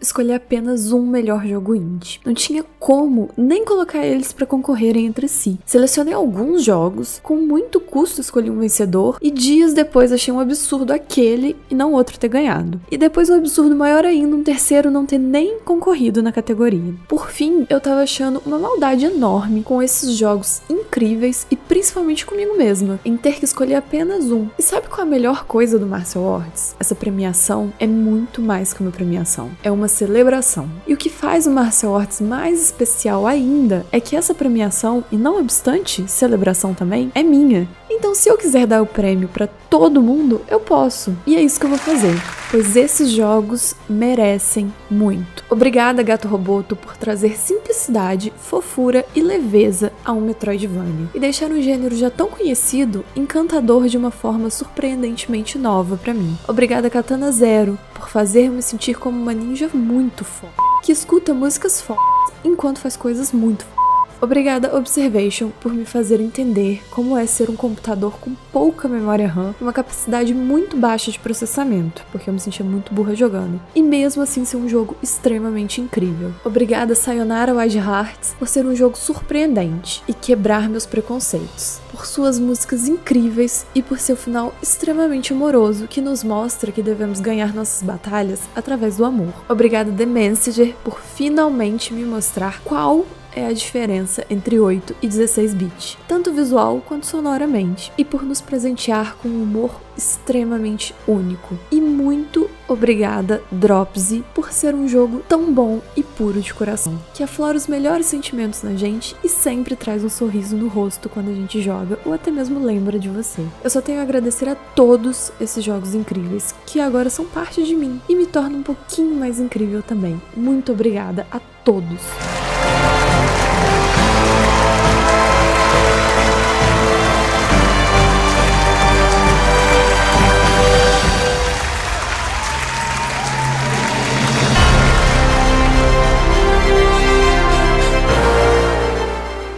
[0.00, 2.20] Escolher apenas um melhor jogo indie.
[2.24, 5.58] Não tinha como nem colocar eles para concorrerem entre si.
[5.64, 10.92] Selecionei alguns jogos, com muito custo escolhi um vencedor e dias depois achei um absurdo
[10.92, 12.80] aquele e não outro ter ganhado.
[12.90, 16.94] E depois um absurdo maior ainda, um terceiro não ter nem concorrido na categoria.
[17.08, 22.56] Por fim, eu tava achando uma maldade enorme com esses jogos incríveis e principalmente comigo
[22.56, 24.48] mesma, em ter que escolher apenas um.
[24.58, 26.74] E sabe qual é a melhor coisa do Martial Awards?
[26.78, 30.70] Essa premiação é muito mais que uma premiação, é uma celebração.
[30.86, 35.16] E o que faz o Martial Arts mais especial ainda é que essa premiação, e
[35.16, 37.68] não obstante celebração também, é minha.
[37.90, 41.14] Então, se eu quiser dar o prêmio para todo mundo, eu posso.
[41.26, 42.14] E é isso que eu vou fazer.
[42.50, 45.44] Pois esses jogos merecem muito.
[45.48, 51.62] Obrigada, Gato Roboto, por trazer simplicidade, fofura e leveza a um Metroidvania e deixar um
[51.62, 56.36] gênero já tão conhecido encantador de uma forma surpreendentemente nova para mim.
[56.48, 61.80] Obrigada, Katana Zero, por fazer me sentir como uma ninja muito foda, que escuta músicas
[61.80, 62.02] fodas
[62.44, 63.89] enquanto faz coisas muito fodas.
[64.20, 69.54] Obrigada Observation por me fazer entender como é ser um computador com pouca memória RAM
[69.58, 73.58] e uma capacidade muito baixa de processamento, porque eu me sentia muito burra jogando.
[73.74, 76.32] E mesmo assim ser um jogo extremamente incrível.
[76.44, 81.80] Obrigada Sayonara Wild Hearts por ser um jogo surpreendente e quebrar meus preconceitos.
[81.90, 87.20] Por suas músicas incríveis e por seu final extremamente amoroso que nos mostra que devemos
[87.20, 89.32] ganhar nossas batalhas através do amor.
[89.48, 95.54] Obrigada The Messenger por finalmente me mostrar qual é a diferença entre 8 e 16
[95.54, 101.58] bits, tanto visual quanto sonoramente, e por nos presentear com um humor extremamente único.
[101.70, 107.22] E muito obrigada, Dropsy, por ser um jogo tão bom e puro de coração, que
[107.22, 111.34] aflora os melhores sentimentos na gente e sempre traz um sorriso no rosto quando a
[111.34, 113.44] gente joga ou até mesmo lembra de você.
[113.62, 117.74] Eu só tenho a agradecer a todos esses jogos incríveis que agora são parte de
[117.74, 120.20] mim e me tornam um pouquinho mais incrível também.
[120.34, 122.00] Muito obrigada a todos.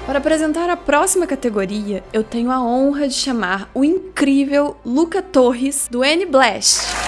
[0.06, 5.88] Para apresentar a próxima categoria, eu tenho a honra de chamar o incrível Luca Torres
[5.90, 7.01] do N-Blast.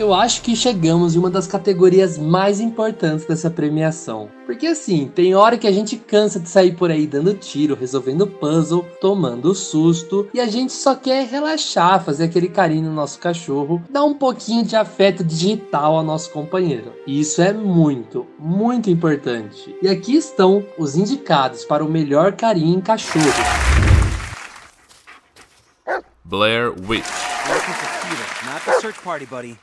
[0.00, 4.30] Eu acho que chegamos em uma das categorias mais importantes dessa premiação.
[4.46, 8.26] Porque assim, tem hora que a gente cansa de sair por aí dando tiro, resolvendo
[8.26, 13.82] puzzle, tomando susto, e a gente só quer relaxar, fazer aquele carinho no nosso cachorro,
[13.90, 16.94] dar um pouquinho de afeto digital ao nosso companheiro.
[17.06, 19.76] E isso é muito, muito importante.
[19.82, 23.26] E aqui estão os indicados para o melhor carinho em cachorro.
[26.24, 27.04] Blair Witch.
[27.48, 29.58] Looking for Peter, not the search party, buddy.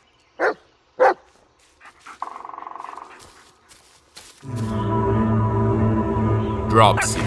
[6.77, 7.17] Dropsy.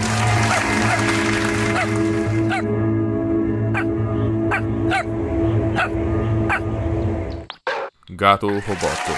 [8.11, 9.11] Gato Roboto.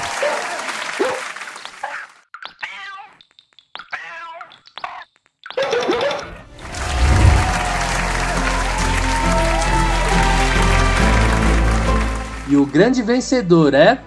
[12.48, 14.02] E o grande vencedor é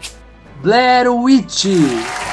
[0.61, 2.26] Blair Witch.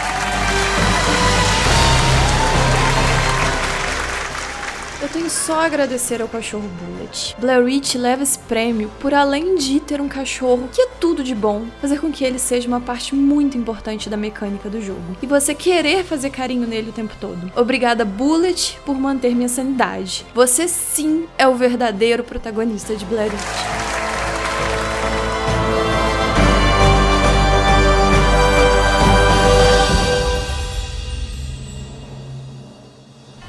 [5.14, 7.36] Tenho só a agradecer ao cachorro Bullet.
[7.38, 11.36] Blair Witch leva esse prêmio por além de ter um cachorro que é tudo de
[11.36, 15.16] bom, fazer com que ele seja uma parte muito importante da mecânica do jogo.
[15.22, 17.52] E você querer fazer carinho nele o tempo todo.
[17.56, 20.26] Obrigada, Bullet, por manter minha sanidade.
[20.34, 23.83] Você sim é o verdadeiro protagonista de Blair Witch.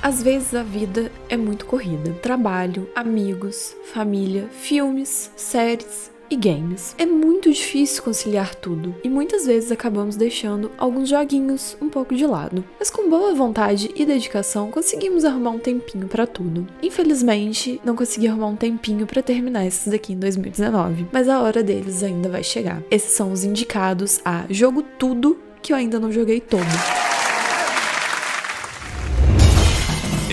[0.04, 2.12] Às vezes a vida é muito corrida.
[2.20, 6.94] Trabalho, amigos, família, filmes, séries e games.
[6.98, 12.26] É muito difícil conciliar tudo e muitas vezes acabamos deixando alguns joguinhos um pouco de
[12.26, 12.62] lado.
[12.78, 16.66] Mas com boa vontade e dedicação conseguimos arrumar um tempinho para tudo.
[16.82, 21.62] Infelizmente, não consegui arrumar um tempinho para terminar esses daqui em 2019, mas a hora
[21.62, 22.82] deles ainda vai chegar.
[22.90, 27.13] Esses são os indicados a jogo tudo que eu ainda não joguei todo.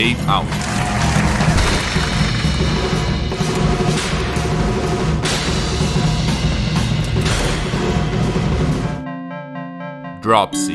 [0.03, 0.47] Eight Out.
[10.23, 10.73] Dropsy.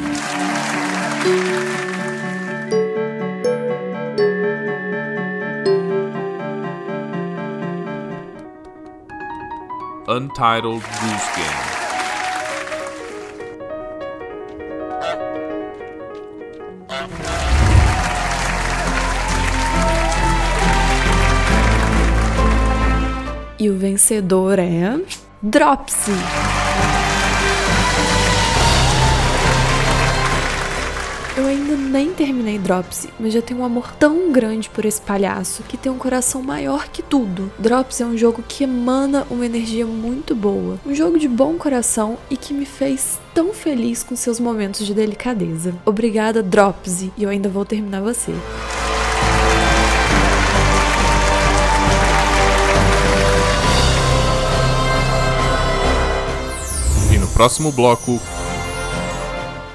[10.06, 11.76] Untitled Goose Game.
[23.66, 24.96] E o vencedor é.
[25.42, 26.12] Dropsy!
[31.36, 35.64] Eu ainda nem terminei Dropsy, mas já tenho um amor tão grande por esse palhaço
[35.64, 37.50] que tem um coração maior que tudo.
[37.58, 42.16] Dropsy é um jogo que emana uma energia muito boa, um jogo de bom coração
[42.30, 45.74] e que me fez tão feliz com seus momentos de delicadeza.
[45.84, 48.32] Obrigada, Dropsy, e eu ainda vou terminar você.
[57.36, 58.18] Próximo bloco,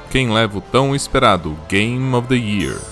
[0.10, 2.91] quem leva o tão esperado Game of the Year?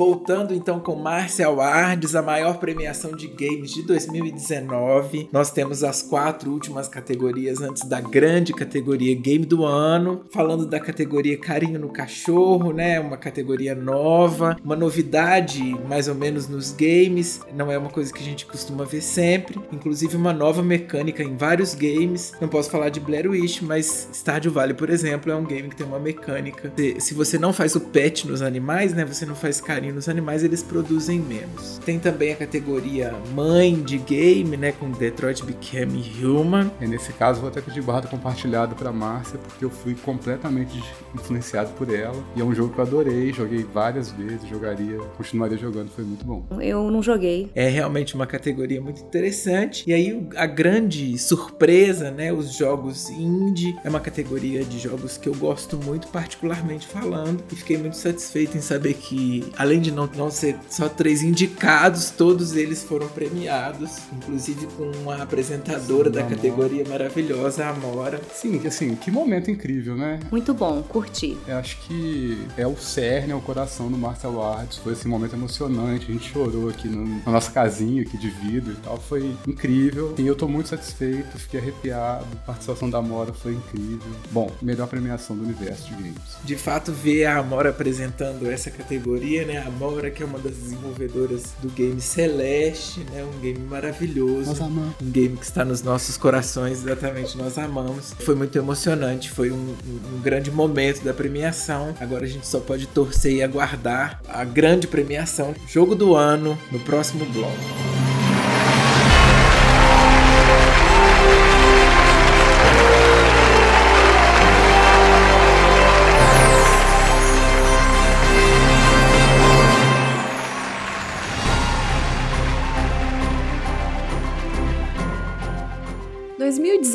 [0.00, 5.28] Voltando então com Martial Arts, a maior premiação de games de 2019.
[5.30, 10.24] Nós temos as quatro últimas categorias antes da grande categoria Game do Ano.
[10.32, 12.98] Falando da categoria Carinho no Cachorro, né?
[12.98, 17.42] Uma categoria nova, uma novidade mais ou menos nos games.
[17.54, 19.60] Não é uma coisa que a gente costuma ver sempre.
[19.70, 22.32] Inclusive uma nova mecânica em vários games.
[22.40, 25.76] Não posso falar de Blair Witch, mas Stardew Valley, por exemplo, é um game que
[25.76, 26.72] tem uma mecânica.
[26.98, 29.04] Se você não faz o pet nos animais, né?
[29.04, 31.78] Você não faz carinho nos animais, eles produzem menos.
[31.84, 36.70] Tem também a categoria mãe de game, né, com Detroit Become Human.
[36.80, 40.82] E nesse caso, vou até pedir guarda compartilhado para Márcia, porque eu fui completamente
[41.14, 42.16] influenciado por ela.
[42.36, 46.24] E é um jogo que eu adorei, joguei várias vezes, jogaria, continuaria jogando, foi muito
[46.24, 46.44] bom.
[46.60, 47.50] Eu não joguei.
[47.54, 49.84] É realmente uma categoria muito interessante.
[49.88, 55.28] E aí a grande surpresa, né, os jogos indie, é uma categoria de jogos que
[55.28, 60.08] eu gosto muito, particularmente falando, e fiquei muito satisfeito em saber que além de não,
[60.16, 66.20] não ser só três indicados, todos eles foram premiados, inclusive com uma apresentadora Sim, da
[66.20, 66.36] Amora.
[66.36, 68.20] categoria maravilhosa, a Amora.
[68.34, 70.20] Sim, assim, que momento incrível, né?
[70.30, 71.36] Muito bom, curti.
[71.46, 74.78] Eu acho que é o cerne, é o coração do Martial Arts.
[74.78, 76.06] Foi esse momento emocionante.
[76.08, 78.98] A gente chorou aqui no- na nossa casinha aqui de vidro e tal.
[78.98, 80.14] Foi incrível.
[80.18, 82.26] E eu tô muito satisfeito, fiquei arrepiado.
[82.32, 84.00] A participação da Amora foi incrível.
[84.30, 86.20] Bom, melhor premiação do universo de games.
[86.44, 89.59] De fato, ver a Amora apresentando essa categoria, né?
[89.60, 93.24] A Amora, que é uma das desenvolvedoras do game Celeste, né?
[93.24, 94.48] Um game maravilhoso.
[94.50, 94.94] Nós amamos.
[95.02, 98.14] Um game que está nos nossos corações, exatamente, nós amamos.
[98.20, 101.94] Foi muito emocionante, foi um, um- um grande momento da premiação.
[102.00, 106.78] Agora a gente só pode torcer e aguardar a grande premiação, jogo do ano, no
[106.80, 108.09] próximo bloco.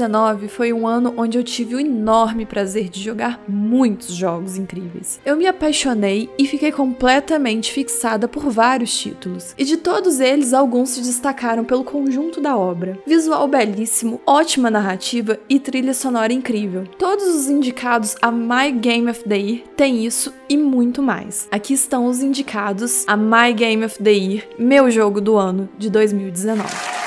[0.08, 5.20] 2019 foi um ano onde eu tive o enorme prazer de jogar muitos jogos incríveis.
[5.26, 10.90] Eu me apaixonei e fiquei completamente fixada por vários títulos, e de todos eles, alguns
[10.90, 13.00] se destacaram pelo conjunto da obra.
[13.06, 16.86] Visual belíssimo, ótima narrativa e trilha sonora incrível.
[16.98, 21.48] Todos os indicados a My Game of the Year têm isso e muito mais.
[21.52, 25.90] Aqui estão os indicados a My Game of the Year, meu jogo do ano de
[25.90, 27.05] 2019.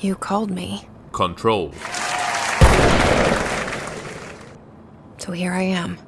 [0.00, 1.72] You called me, Control.
[5.18, 5.98] so here I am.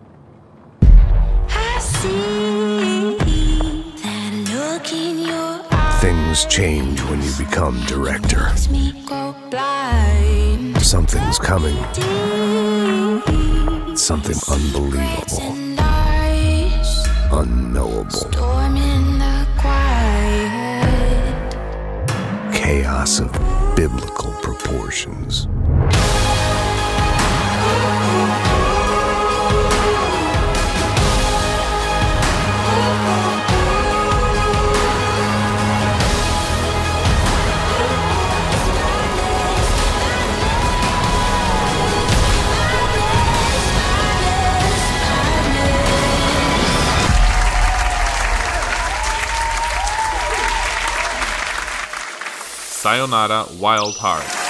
[6.01, 8.49] Things change when you become director.
[10.81, 11.77] Something's coming.
[13.95, 15.53] Something unbelievable.
[17.31, 18.31] Unknowable.
[22.55, 23.52] Chaos of
[23.83, 25.49] biblical proportions.
[52.83, 54.43] Sayonara Wild Heart.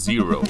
[0.00, 0.42] Zero.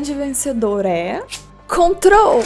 [0.00, 1.22] Grande vencedor é.
[1.68, 2.42] Control!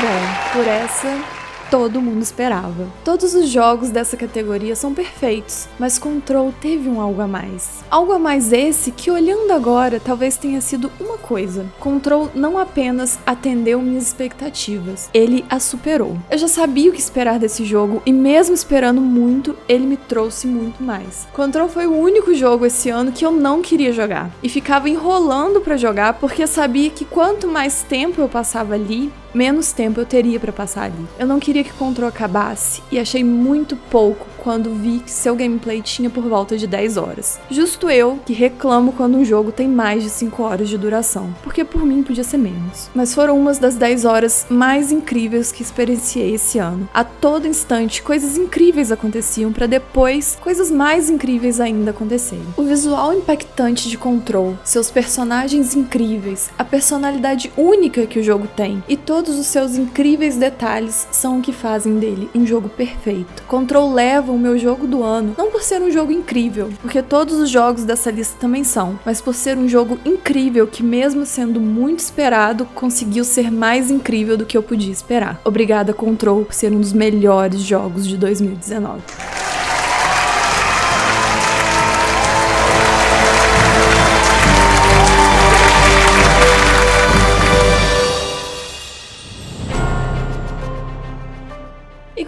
[0.00, 2.86] Bom, por essa todo mundo esperava.
[3.04, 7.84] Todos os jogos dessa categoria são perfeitos, mas Control teve um algo a mais.
[7.90, 11.66] Algo a mais esse que, olhando agora, talvez tenha sido uma coisa.
[11.78, 16.16] Control não apenas atendeu minhas expectativas, ele as superou.
[16.30, 20.46] Eu já sabia o que esperar desse jogo e, mesmo esperando muito, ele me trouxe
[20.46, 21.26] muito mais.
[21.32, 25.60] Control foi o único jogo esse ano que eu não queria jogar e ficava enrolando
[25.60, 30.38] para jogar porque sabia que quanto mais tempo eu passava ali, menos tempo eu teria
[30.38, 31.06] para passar ali.
[31.18, 35.80] Eu não queria que Control acabasse e achei muito pouco quando vi que seu gameplay
[35.80, 37.40] tinha por volta de 10 horas.
[37.50, 41.64] Justo eu que reclamo quando um jogo tem mais de 5 horas de duração, porque
[41.64, 42.90] por mim podia ser menos.
[42.94, 46.86] Mas foram umas das 10 horas mais incríveis que experienciei esse ano.
[46.92, 52.44] A todo instante, coisas incríveis aconteciam para depois coisas mais incríveis ainda acontecerem.
[52.54, 58.84] O visual impactante de Control, seus personagens incríveis, a personalidade única que o jogo tem
[58.86, 63.42] e todos os seus incríveis detalhes são o que fazem dele um jogo perfeito.
[63.48, 67.38] Control leva o meu jogo do ano, não por ser um jogo incrível, porque todos
[67.38, 71.60] os jogos dessa lista também são, mas por ser um jogo incrível que, mesmo sendo
[71.60, 75.40] muito esperado, conseguiu ser mais incrível do que eu podia esperar.
[75.44, 79.02] Obrigada, Control, por ser um dos melhores jogos de 2019.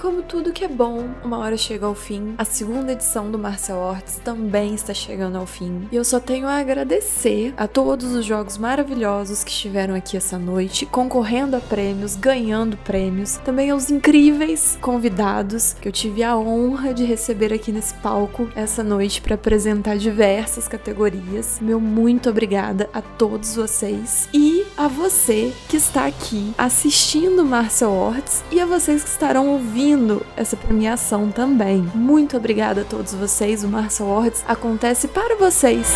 [0.07, 2.37] Como tudo que é bom, uma hora chega ao fim.
[2.39, 5.89] A segunda edição do Martial Arts também está chegando ao fim.
[5.91, 10.39] E eu só tenho a agradecer a todos os jogos maravilhosos que estiveram aqui essa
[10.39, 13.39] noite, concorrendo a prêmios, ganhando prêmios.
[13.39, 18.85] Também aos incríveis convidados que eu tive a honra de receber aqui nesse palco essa
[18.85, 21.59] noite para apresentar diversas categorias.
[21.61, 28.45] Meu muito obrigada a todos vocês e a você que está aqui assistindo Martial Arts
[28.51, 31.83] e a vocês que estarão ouvindo essa premiação também.
[31.95, 33.65] Muito obrigada a todos vocês.
[33.65, 35.95] O Martial Awards acontece para vocês.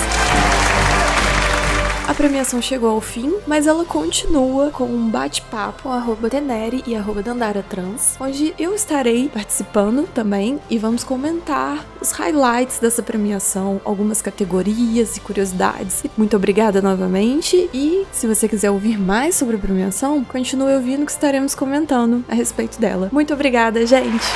[2.11, 7.23] A premiação chegou ao fim, mas ela continua com um bate-papo arroba Tenere e arroba
[7.23, 14.21] Dandara Trans, onde eu estarei participando também e vamos comentar os highlights dessa premiação, algumas
[14.21, 16.03] categorias e curiosidades.
[16.19, 21.13] Muito obrigada novamente e se você quiser ouvir mais sobre a premiação, continue ouvindo que
[21.13, 23.09] estaremos comentando a respeito dela.
[23.13, 24.27] Muito obrigada, gente!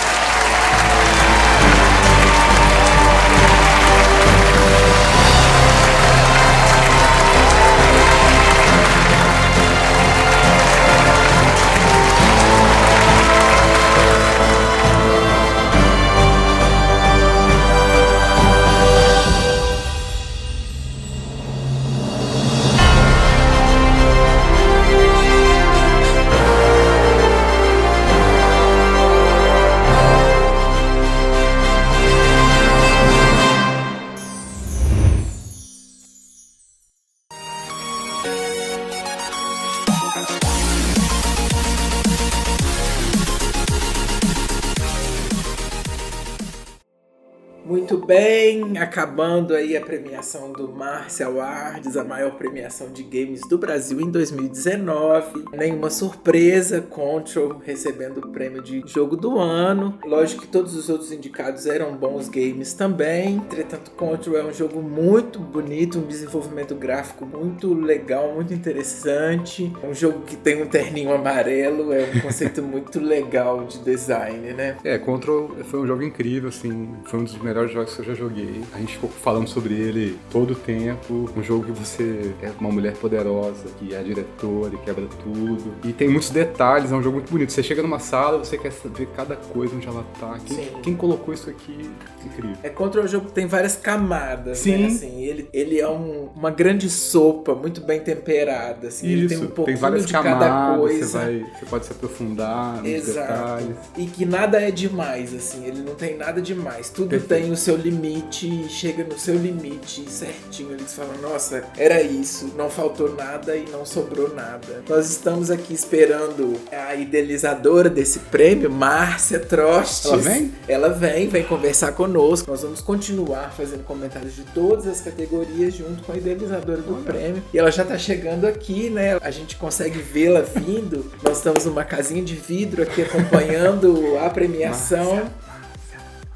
[48.95, 54.09] Acabando aí a premiação do Martial Awards, a maior premiação de games do Brasil em
[54.09, 55.47] 2019.
[55.53, 59.99] Nenhuma surpresa, Control recebendo o prêmio de jogo do ano.
[60.05, 63.35] Lógico que todos os outros indicados eram bons games também.
[63.39, 69.73] Entretanto, Control é um jogo muito bonito, um desenvolvimento gráfico muito legal, muito interessante.
[69.83, 74.53] É um jogo que tem um terninho amarelo, é um conceito muito legal de design,
[74.53, 74.77] né?
[74.85, 78.15] É, Control foi um jogo incrível, assim, foi um dos melhores jogos que eu já
[78.15, 78.63] joguei.
[78.73, 81.31] A gente ficou falando sobre ele todo o tempo.
[81.37, 85.75] Um jogo que você é uma mulher poderosa, que é a diretora e quebra tudo.
[85.85, 87.53] E tem muitos detalhes, é um jogo muito bonito.
[87.53, 90.39] Você chega numa sala, você quer ver cada coisa onde ela tá.
[90.47, 91.91] Quem, quem colocou isso aqui?
[92.25, 92.57] Incrível.
[92.63, 94.77] É contra o jogo que tem várias camadas, Sim.
[94.79, 94.87] né?
[94.87, 98.89] Assim, ele, ele é um- uma grande sopa, muito bem temperada.
[98.89, 101.07] Assim, ele tem um pouquinho várias de camadas, cada coisa.
[101.07, 103.29] Você, vai, você pode se aprofundar nos Exato.
[103.33, 103.77] detalhes.
[103.97, 106.89] E que nada é demais, assim, ele não tem nada demais.
[106.91, 107.43] Tudo Perfeito.
[107.43, 110.73] tem o seu limite, chega no seu limite certinho.
[110.73, 114.83] Eles falam, nossa, era isso, não faltou nada e não sobrou nada.
[114.89, 120.11] Nós estamos aqui esperando a idealizadora desse prêmio, Márcia Trostes.
[120.11, 120.53] Ela vem?
[120.67, 122.51] Ela vem, vem conversar conosco.
[122.51, 127.43] Nós vamos continuar fazendo comentários de todas as categorias junto com a idealizadora do prêmio.
[127.53, 129.19] E ela já tá chegando aqui, né?
[129.21, 131.13] A gente consegue vê-la vindo.
[131.23, 135.31] Nós estamos numa casinha de vidro aqui acompanhando a premiação.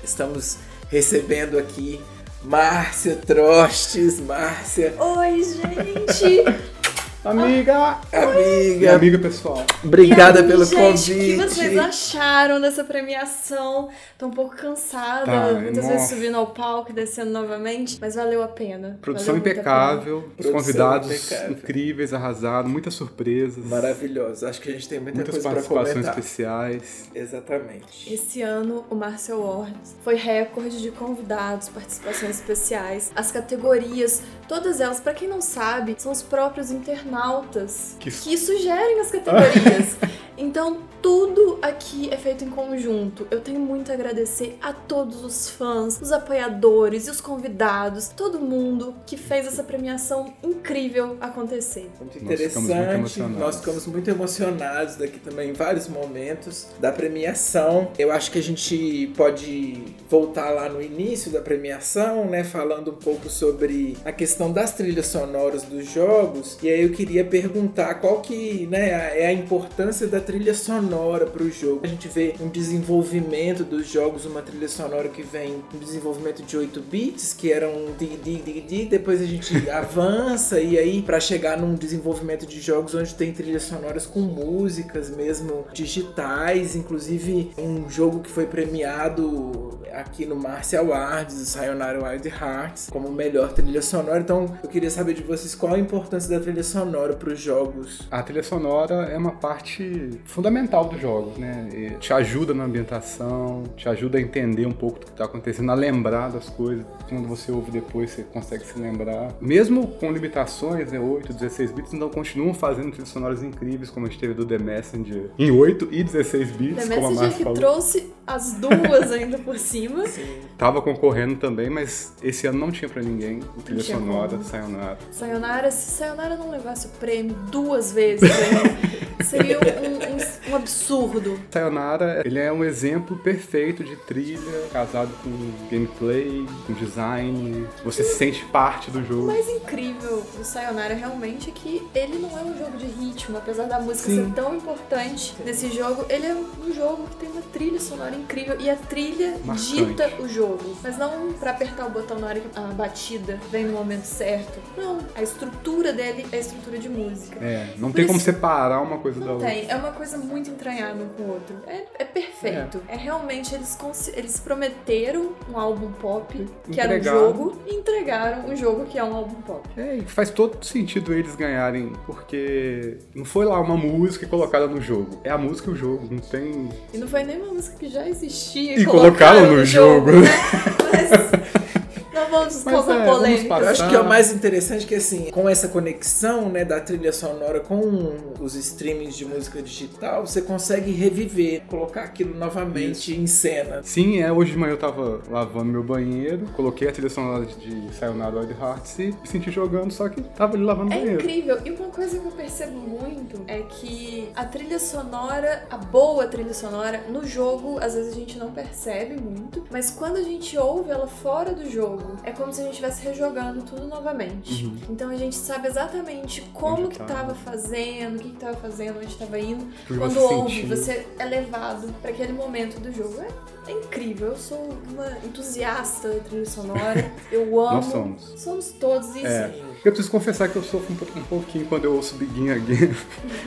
[0.03, 0.57] Estamos
[0.91, 2.01] recebendo aqui
[2.43, 4.21] Márcia Trostes.
[4.21, 4.95] Márcia.
[4.99, 6.45] Oi, gente!
[7.25, 7.99] Amiga!
[8.13, 8.95] Amiga!
[8.95, 9.67] Amiga pessoal.
[9.83, 11.13] Obrigada aí, pelo gente, convite.
[11.13, 13.89] O que vocês acharam dessa premiação?
[14.17, 15.89] Tô um pouco cansada, Tá, muitas nossa.
[15.97, 18.99] vezes subindo ao palco e descendo novamente, mas valeu a pena.
[19.03, 21.51] Produção Valeu impecável, os Produção convidados impecável.
[21.57, 23.65] incríveis, arrasados, muitas surpresas.
[23.65, 24.47] Maravilhoso.
[24.47, 26.19] Acho que a gente tem muita Muitas coisa para participações comentar.
[26.19, 27.11] especiais.
[27.13, 28.15] Exatamente.
[28.15, 34.99] Esse ano, o Marcel Awards foi recorde de convidados, participações especiais, as categorias, todas elas,
[34.99, 39.97] pra quem não sabe, são os próprios internautas Que- que, sugerem as categorias.
[40.39, 43.27] então, tudo aqui é feito em conjunto.
[43.31, 48.41] Eu tenho muito a agradecer a todos os fãs, os apoiadores e os convidados, todo
[48.41, 51.91] mundo que fez essa premiação incrível acontecer.
[52.01, 53.21] Muito Nós ficamos muito interessante.
[53.39, 57.91] Nós ficamos muito emocionados daqui também em vários momentos da premiação.
[57.99, 62.97] Eu acho que a gente pode voltar lá no início da premiação, né, falando um
[62.97, 66.59] pouco sobre a questão das trilhas sonoras dos jogos.
[66.63, 71.43] E aí eu queria perguntar qual que, né, é a importância da trilha sonora para
[71.43, 71.81] o jogo.
[71.85, 76.55] A gente vê um desenvolvimento dos jogos, uma trilha sonora que vem um desenvolvimento de
[76.55, 81.01] 8 bits, que era um di, di, di, di, depois a gente avança e aí
[81.01, 87.53] para chegar num desenvolvimento de jogos onde tem trilhas sonoras com músicas mesmo digitais, inclusive
[87.57, 93.53] um jogo que foi premiado aqui no Martial Awards, o Sayonara Wild Hearts, como melhor
[93.53, 94.21] trilha sonora.
[94.21, 98.07] Então, eu queria saber de vocês qual a importância da trilha sonora para os jogos.
[98.11, 101.69] A trilha sonora é uma parte fundamental dos jogos, né?
[101.73, 105.71] E te ajuda na ambientação, te ajuda a entender um pouco do que está acontecendo,
[105.71, 106.85] a lembrar das coisas.
[107.09, 109.33] Quando você ouve depois, você consegue se lembrar.
[109.41, 111.01] Mesmo com limitações, né?
[111.01, 114.59] 8, 16 bits, então continuam fazendo trilhas sonoras incríveis, como a gente teve do The
[114.59, 117.59] Messenger em 8 e 16 bits, The como a Messenger Márcia que falou.
[117.59, 120.05] trouxe as duas ainda por cima.
[120.59, 124.45] Tava concorrendo também, mas esse ano não tinha pra ninguém o trilha sonora, como.
[124.45, 124.99] Sayonara.
[125.11, 131.39] Sayonara, se Sayonara não levasse o prêmio duas vezes, né, seria um, um- um absurdo.
[131.51, 134.41] Sayonara, ele é um exemplo perfeito de trilha,
[134.73, 135.31] casado com
[135.71, 137.67] gameplay, com design.
[137.85, 139.27] Você se sente parte do O jogo.
[139.27, 143.65] mais incrível do Sayonara realmente é que ele não é um jogo de ritmo, apesar
[143.65, 144.27] da música Sim.
[144.27, 148.57] ser tão importante nesse jogo, ele é um jogo que tem uma trilha sonora incrível
[148.61, 149.85] e a trilha Marcante.
[149.87, 150.77] dita o jogo.
[150.83, 154.59] Mas não pra apertar o botão na hora que a batida vem no momento certo.
[154.77, 157.39] Não, a estrutura dele é a estrutura de música.
[157.45, 159.49] É, não Por tem como isso- separar uma coisa da Não outra.
[159.49, 161.57] tem, é uma coisa muito entranhada um com o outro.
[161.67, 162.81] É, é perfeito.
[162.89, 162.97] É.
[162.97, 163.77] realmente, eles,
[164.15, 169.03] eles prometeram um álbum pop, que era um jogo, e entregaram um jogo que é
[169.03, 169.69] um álbum pop.
[169.77, 174.81] É, e faz todo sentido eles ganharem, porque não foi lá uma música colocaram no
[174.81, 175.21] jogo.
[175.25, 176.69] É a música e o jogo, não tem.
[176.95, 178.79] E não foi nem uma música que já existia.
[178.79, 180.29] E colocaram no jogo, né?
[180.93, 181.78] Mas
[182.13, 183.55] não vamos Mas causar é, vamos polêmica.
[183.59, 187.13] Eu acho que é o mais interessante que assim, com essa conexão, né, da trilha
[187.13, 193.81] sonora com os streamings de música digital, você consegue reviver, colocar aquilo novamente em cena.
[193.83, 197.95] Sim, é, hoje de manhã eu tava lavando meu banheiro, coloquei a trilha sonora de
[197.95, 201.21] Sayonara Wild Hearts e me senti jogando, só que tava ali lavando o É banheiro.
[201.23, 201.59] incrível.
[201.65, 206.55] E uma coisa que eu percebo muito é que a trilha sonora, a boa trilha
[206.55, 210.91] sonora, no jogo, às vezes a gente não percebe muito, mas quando a gente ouve
[210.91, 214.65] ela fora do jogo, é como se a gente estivesse rejogando tudo novamente.
[214.65, 214.77] Uhum.
[214.91, 217.13] Então a gente sabe exatamente como Onde que tava.
[217.15, 219.65] tava fazendo, o que que tava fazendo, onde tava indo.
[219.87, 220.77] Porque quando você ouve, sentiu.
[220.77, 223.21] você é levado pra aquele momento do jogo.
[223.21, 224.29] É, é incrível.
[224.29, 227.13] Eu sou uma entusiasta da trilha sonora.
[227.31, 227.75] Eu amo.
[227.77, 228.23] Nós somos.
[228.37, 229.27] Somos todos isso.
[229.27, 229.55] É,
[229.85, 232.95] eu preciso confessar que eu sofro um, po- pouquinho quando eu ouço Begin Again,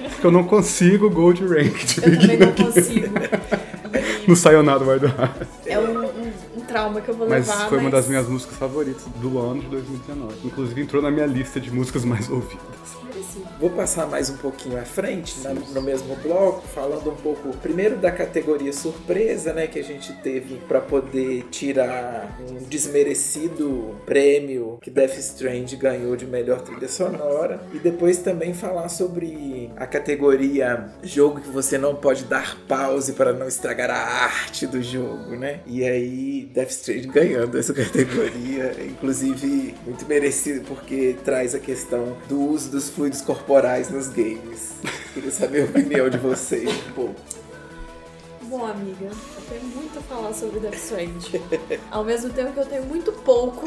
[0.09, 3.07] porque eu não consigo Gold Rank de Eu também Begin não Again consigo.
[4.27, 5.47] no Sayonara Wild Hearts.
[5.65, 7.67] É um, um- um trauma que eu vou Mas levar.
[7.69, 10.35] foi uma mas das minhas músicas favoritas do ano de 2019.
[10.45, 12.80] Inclusive entrou na minha lista de músicas mais ouvidas.
[13.35, 13.59] Merecido.
[13.59, 17.97] Vou passar mais um pouquinho à frente, na- no mesmo bloco, falando um pouco primeiro
[17.97, 24.89] da categoria surpresa, né, que a gente teve para poder tirar um desmerecido prêmio que
[24.89, 31.41] Death Strand ganhou de melhor trilha sonora e depois também falar sobre a categoria jogo
[31.41, 35.61] que você não pode dar pause para não estragar a arte do jogo, né?
[35.65, 42.39] E aí Death Strand ganhando essa categoria, inclusive muito merecido porque traz a questão do
[42.41, 44.71] uso dos fluidos corporais nos games.
[45.13, 47.15] Queria saber a opinião de vocês um pouco.
[48.43, 51.41] Bom, amiga, eu tenho muito a falar sobre Death Stranding.
[51.89, 53.65] Ao mesmo tempo que eu tenho muito pouco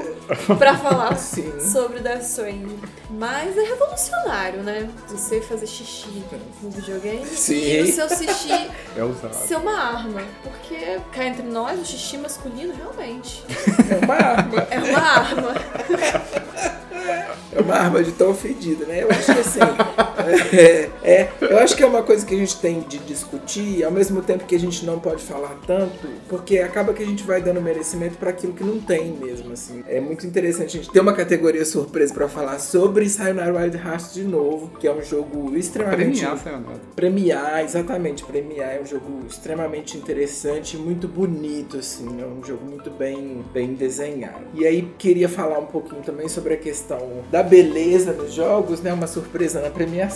[0.58, 1.58] pra falar Sim.
[1.58, 2.78] sobre Death Stranding.
[3.08, 4.90] Mas é revolucionário, né?
[5.08, 6.22] Você fazer xixi
[6.62, 7.54] no videogame Sim.
[7.64, 9.32] e o seu xixi É usado.
[9.32, 10.20] ser uma arma.
[10.42, 13.42] Porque cá entre nós, o xixi masculino realmente
[13.90, 14.66] É uma arma.
[14.70, 15.54] é uma arma.
[17.52, 19.02] É uma arma de tão ofendida, né?
[19.02, 19.60] Eu acho que assim.
[20.30, 23.90] É, é, eu acho que é uma coisa que a gente tem de discutir, ao
[23.90, 27.40] mesmo tempo que a gente não pode falar tanto, porque acaba que a gente vai
[27.40, 29.82] dando merecimento para aquilo que não tem mesmo, assim.
[29.86, 34.14] É muito interessante a gente ter uma categoria surpresa para falar sobre Sayonara Wild Hearts
[34.14, 36.20] de novo, que é um jogo extremamente.
[36.20, 36.80] Premiar, Sayonara.
[36.94, 42.90] Premiar, exatamente, premiar é um jogo extremamente interessante, muito bonito, assim, é um jogo muito
[42.90, 44.44] bem, bem desenhado.
[44.54, 48.92] E aí queria falar um pouquinho também sobre a questão da beleza nos jogos, né?
[48.92, 50.13] Uma surpresa na premiação.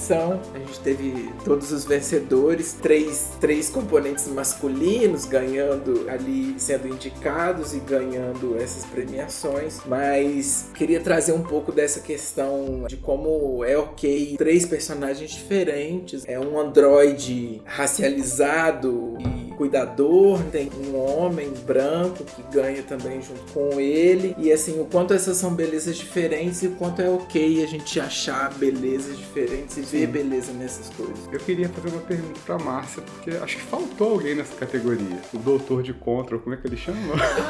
[0.54, 7.80] A gente teve todos os vencedores, três, três componentes masculinos ganhando ali, sendo indicados e
[7.80, 9.80] ganhando essas premiações.
[9.86, 16.24] Mas queria trazer um pouco dessa questão de como é ok três personagens diferentes.
[16.26, 23.80] É um androide racializado e cuidador, tem um homem branco que ganha também junto com
[23.80, 24.34] ele.
[24.38, 27.98] E assim, o quanto essas são belezas diferentes e o quanto é ok a gente
[27.98, 30.12] achar belezas diferentes e ver Sim.
[30.12, 31.16] beleza nessas coisas.
[31.32, 35.18] Eu queria fazer uma pergunta pra Márcia, porque acho que faltou alguém nessa categoria.
[35.32, 36.98] O doutor de Control, como é que ele chama?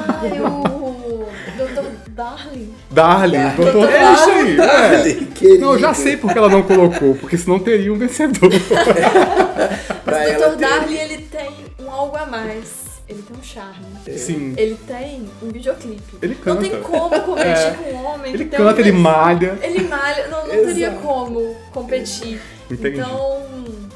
[0.07, 1.27] Ai, o
[1.57, 2.09] Dr.
[2.11, 2.73] Darling.
[2.91, 3.55] Darling, Darling.
[3.55, 3.89] doutor.
[3.89, 4.55] É isso aí.
[4.57, 5.33] Darling, é.
[5.35, 5.59] querido.
[5.61, 8.49] Não, eu já sei porque ela não colocou, porque senão teria um vencedor.
[10.09, 10.57] O Dr.
[10.57, 12.88] ter- Darling, ele tem um algo a mais.
[13.09, 13.85] Ele tem um charme.
[14.17, 14.53] Sim.
[14.55, 16.17] Ele tem um videoclipe.
[16.21, 16.61] Ele Não canta.
[16.61, 17.71] tem como competir É.
[17.71, 18.79] com um homem Ele que tem canta, um...
[18.79, 19.57] ele malha.
[19.63, 20.27] Ele malha.
[20.27, 22.39] Não, não teria como competir.
[22.69, 22.99] Entendi.
[22.99, 23.45] Então,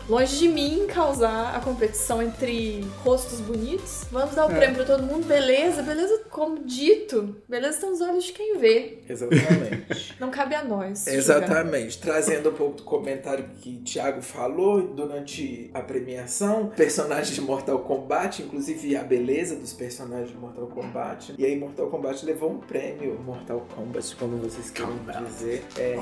[0.10, 4.06] longe de mim causar a competição entre rostos bonitos.
[4.12, 4.56] Vamos dar o É.
[4.56, 5.26] prêmio pra todo mundo.
[5.26, 7.36] Beleza, beleza, como dito.
[7.48, 9.00] Beleza estão os olhos de quem vê.
[9.08, 10.16] Exatamente.
[10.20, 11.00] Não cabe a nós.
[11.06, 11.18] julgar.
[11.18, 12.00] Exatamente.
[12.00, 18.42] Trazendo um pouco do comentário que Thiago falou durante a premiação, personagens de Mortal Kombat,
[18.42, 21.36] inclusive a beleza dos personagens de Mortal Kombat.
[21.38, 24.94] E aí Mortal Kombat levou um prêmio, Mortal Kombat, como vocês queiram
[25.28, 25.64] dizer.
[25.78, 25.98] É,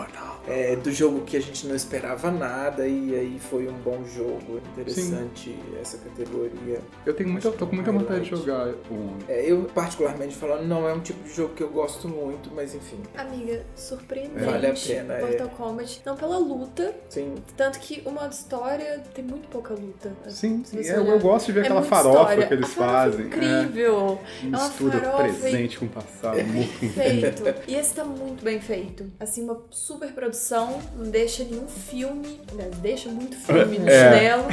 [0.48, 4.60] é, do jogo que a gente não esperava nada, e aí foi um bom jogo.
[4.74, 6.80] Interessante essa categoria.
[7.06, 9.18] Eu tenho muita, tô com muita vontade de jogar um.
[9.28, 12.74] É, eu, particularmente falando, não é um tipo de jogo que eu gosto muito, mas
[12.76, 13.00] enfim.
[13.18, 14.46] Amiga, surpreendente.
[14.46, 15.22] Vale a pena, é.
[15.22, 16.02] Mortal Kombat.
[16.06, 16.94] Não pela luta.
[17.10, 17.36] Sim.
[17.58, 20.12] Tanto que o modo história tem muito pouca luta.
[20.30, 22.48] Sim, Se você eu, gosto de ver É aquela farofa história.
[22.48, 23.26] que eles é fazem.
[23.26, 24.20] incrível.
[24.42, 24.46] É.
[24.46, 27.44] É uma Mistura farofa e- presente com passado, morto com Feito.
[27.68, 29.06] E esse tá muito bem feito.
[29.20, 30.80] Assim, uma super produção.
[30.98, 32.40] Não deixa nenhum filme.
[32.52, 34.14] Aliás, deixa muito filme no É.
[34.14, 34.44] chinelo.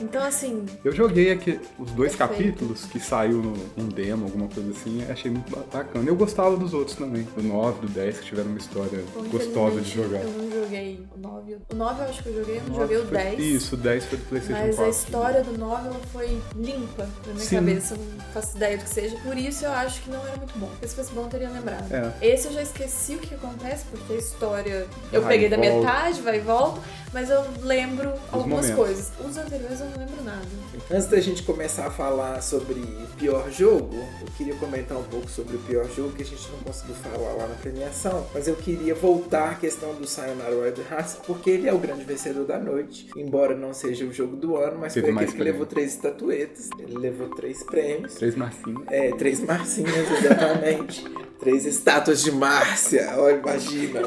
[0.00, 2.42] Então, assim, Eu joguei aqui os dois Perfeito.
[2.52, 6.08] capítulos que saiu no, num demo, alguma coisa assim, e achei muito ba- bacana.
[6.08, 9.80] Eu gostava dos outros também, do 9, do 10, que tiveram uma história bom, gostosa
[9.80, 10.20] de jogar.
[10.22, 11.56] Eu não joguei o 9.
[11.70, 13.38] O 9 eu acho que eu joguei, eu não joguei o foi- 10.
[13.40, 14.84] Isso, o 10 foi do PlayStation Mas 4.
[14.84, 17.56] a história do 9 ela foi limpa na minha Sim.
[17.56, 17.94] cabeça.
[17.94, 19.16] Eu não faço ideia do que seja.
[19.22, 20.66] Por isso eu acho que não era muito bom.
[20.68, 21.84] Porque se fosse bom, eu teria lembrado.
[21.92, 22.12] É.
[22.26, 25.76] Esse eu já esqueci o que acontece, porque a história eu Vai peguei da volta.
[25.76, 26.80] metade, vai e volta.
[27.12, 28.76] Mas eu lembro algumas momentos.
[28.76, 29.12] coisas.
[29.28, 30.46] Os anteriores eu não lembro nada.
[30.90, 32.80] Antes da gente começar a falar sobre
[33.18, 36.58] pior jogo, eu queria comentar um pouco sobre o pior jogo que a gente não
[36.60, 41.18] conseguiu falar lá na premiação, mas eu queria voltar à questão do Sayonara Wild Hearts,
[41.26, 44.78] porque ele é o grande vencedor da noite, embora não seja o jogo do ano,
[44.80, 45.52] mas Teve foi aquele que prêmio.
[45.52, 48.14] levou três estatuetas, ele levou três prêmios.
[48.14, 48.82] Três marcinhos.
[48.88, 51.04] É, três marcinhas, exatamente.
[51.40, 53.14] três estátuas de Márcia.
[53.16, 54.00] Olha, imagina.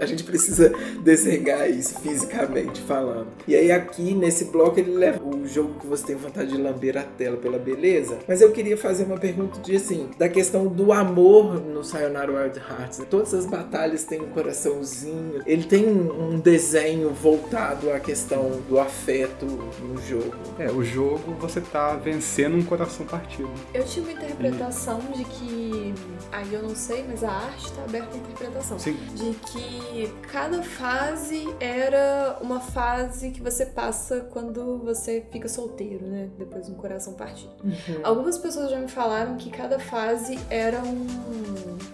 [0.00, 0.72] A gente precisa
[1.02, 3.28] desenhar isso fisicamente falando.
[3.46, 6.96] E aí aqui nesse bloco ele leva o jogo que você tem vontade de lamber
[6.96, 8.18] a tela pela beleza.
[8.26, 12.58] Mas eu queria fazer uma pergunta de assim, da questão do amor no Sayonara Wild
[12.58, 13.02] Hearts.
[13.08, 15.42] Todas as batalhas têm um coraçãozinho.
[15.46, 20.34] Ele tem um, desenho voltado à questão do afeto no jogo.
[20.58, 23.50] É, o jogo você tá vencendo um coração partido.
[23.74, 25.94] Eu tive uma interpretação de que.
[26.32, 28.78] Aí eu não sei, mas a arte tá aberta à interpretação.
[28.78, 28.96] Sim.
[29.14, 34.99] De que cada fase era uma fase que você passa quando você
[35.32, 36.28] fica solteiro, né?
[36.38, 37.50] Depois de um coração partido.
[37.64, 38.00] Uhum.
[38.02, 41.06] Algumas pessoas já me falaram que cada fase era um.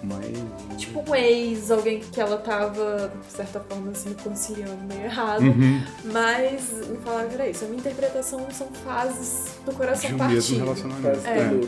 [0.03, 0.79] Mas.
[0.79, 5.43] Tipo um ex, alguém que ela tava, de certa forma, assim, conciliando meio errado.
[5.43, 5.83] Uhum.
[6.13, 7.65] Mas me falaram que era isso.
[7.65, 10.35] A minha interpretação são fases do coração De um partido.
[10.37, 11.27] mesmo relacionamento.
[11.27, 11.39] É.
[11.39, 11.61] É.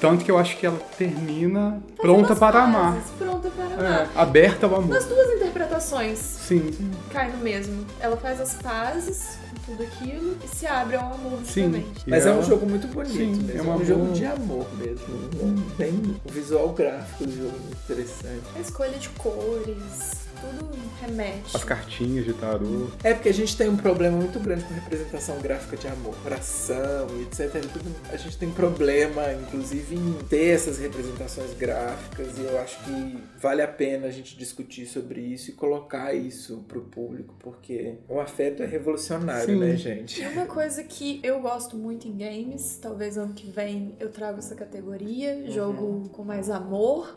[0.00, 2.96] Tanto que eu acho que ela termina pronta para amar.
[3.18, 4.10] Pronta para É, amar.
[4.16, 4.88] aberta ao amor.
[4.88, 6.70] Nas duas interpretações Sim.
[7.10, 7.84] cai no mesmo.
[8.00, 11.84] Ela faz as pazes com tudo aquilo e se abre ao amor Sim.
[12.06, 13.50] Mas é um ela- jogo muito bonito Sim, mesmo.
[13.52, 15.14] é É, um jogo boa- de amor mesmo.
[15.42, 18.42] Um- Bem, o visual gráfico do jogo é muito interessante.
[18.56, 20.68] A escolha de cores, tudo
[21.00, 21.56] remete.
[21.56, 22.88] As cartinhas de tarô.
[23.04, 27.06] É porque a gente tem um problema muito grande com representação gráfica de amor, coração
[27.18, 27.52] e etc.
[27.72, 33.18] Tudo- A gente tem problema, inclusive, em ter essas representações gráficas e eu acho que
[33.40, 38.18] vale a pena a gente discutir sobre isso e colocar isso pro público, porque o
[38.20, 39.60] afeto é revolucionário, Sim.
[39.60, 40.20] né, gente?
[40.22, 44.38] E uma coisa que eu gosto muito em games, talvez ano que vem eu trago
[44.38, 47.16] essa categoria, jogo com mais amor,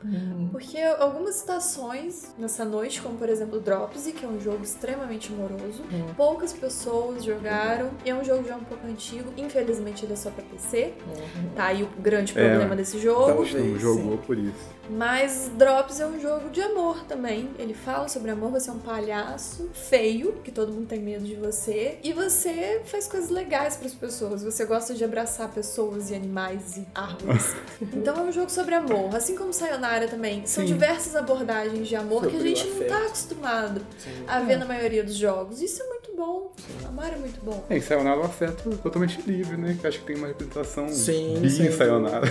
[0.51, 5.83] porque algumas citações nessa noite, como por exemplo Dropsy, que é um jogo extremamente amoroso,
[6.15, 10.29] poucas pessoas jogaram, e é um jogo já um pouco antigo, infelizmente ele é só
[10.29, 10.93] pra PC,
[11.55, 13.43] tá aí o grande É, problema desse jogo.
[13.43, 14.80] Não jogou por isso.
[14.89, 17.49] Mas Drops é um jogo de amor também.
[17.57, 21.35] Ele fala sobre amor, você é um palhaço feio, que todo mundo tem medo de
[21.35, 24.43] você, e você faz coisas legais para as pessoas.
[24.43, 27.55] Você gosta de abraçar pessoas e animais e árvores.
[27.93, 30.45] então é um jogo sobre amor, assim como Sayonara também.
[30.45, 30.73] São Sim.
[30.73, 33.81] diversas abordagens de amor que a Sobre gente não tá acostumado
[34.27, 35.61] a ver na maioria dos jogos.
[35.61, 36.51] Isso é muito bom.
[36.87, 37.63] Amar é muito bom.
[37.69, 39.75] É, em Sayonara é um afeto totalmente livre, né?
[39.79, 42.27] Que eu acho que tem uma representação Sim, bi em Sayonara.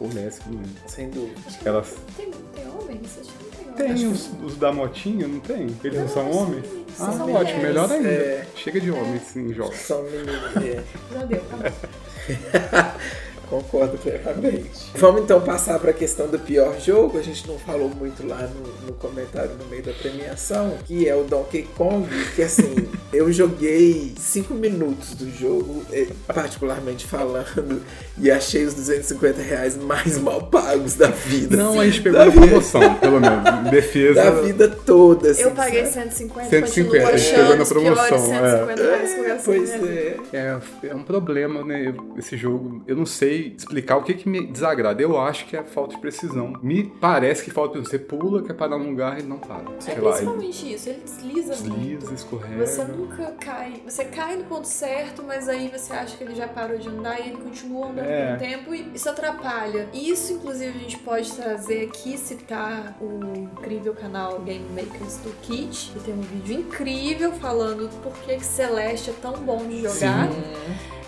[0.00, 0.62] Ou lésbico, né?
[0.86, 1.40] Sem dúvida.
[1.64, 3.18] Elas Tem, tem homens?
[3.20, 4.00] Acho que não tem homens.
[4.00, 5.66] tem os, os da motinha, não tem?
[5.82, 6.64] Eles não são homens?
[7.00, 7.62] Ah, são ótimo, mulheres.
[7.62, 8.08] melhor ainda.
[8.08, 8.46] É.
[8.56, 9.76] Chega de homens em jogos.
[9.78, 10.56] São meninos.
[10.56, 10.84] é.
[11.12, 11.64] Já deu, tá bom.
[13.48, 14.90] Concordo plenamente.
[14.96, 17.18] Vamos então passar para a questão do pior jogo.
[17.18, 21.14] A gente não falou muito lá no, no comentário no meio da premiação, que é
[21.14, 22.74] o Donkey Kong, que assim,
[23.12, 27.82] eu joguei 5 minutos do jogo, eh, particularmente falando,
[28.18, 31.56] e achei os 250 reais mais mal pagos da vida.
[31.56, 33.66] Não, a gente pegou Da na vida- promoção, pelo menos.
[33.66, 34.14] Em defesa.
[34.24, 36.14] Da vida toda, assim, Eu paguei sabe?
[36.14, 38.86] 150, 150, continuo a gente pegou na promoção, 150 é.
[38.86, 40.16] reais eu gastei Pois é.
[40.32, 41.94] É, é um problema, né?
[42.18, 45.00] Esse jogo, eu não sei explicar o que, que me desagrada.
[45.02, 46.52] Eu acho que é falta de precisão.
[46.62, 49.62] Me parece que falta de Você pula, quer parar num lugar e não para.
[49.76, 51.80] É Sei lá, ele principalmente isso, ele desliza, muito.
[51.80, 52.66] desliza, escorrega.
[52.66, 53.82] Você nunca cai.
[53.86, 57.20] Você cai no ponto certo, mas aí você acha que ele já parou de andar
[57.20, 58.34] e ele continua andando É.
[58.34, 59.88] um tempo e isso atrapalha.
[59.92, 65.90] Isso, inclusive, a gente pode trazer aqui, citar o incrível canal Game Makers do Kit,
[65.92, 70.28] que tem um vídeo incrível falando por que Celeste é tão bom de jogar.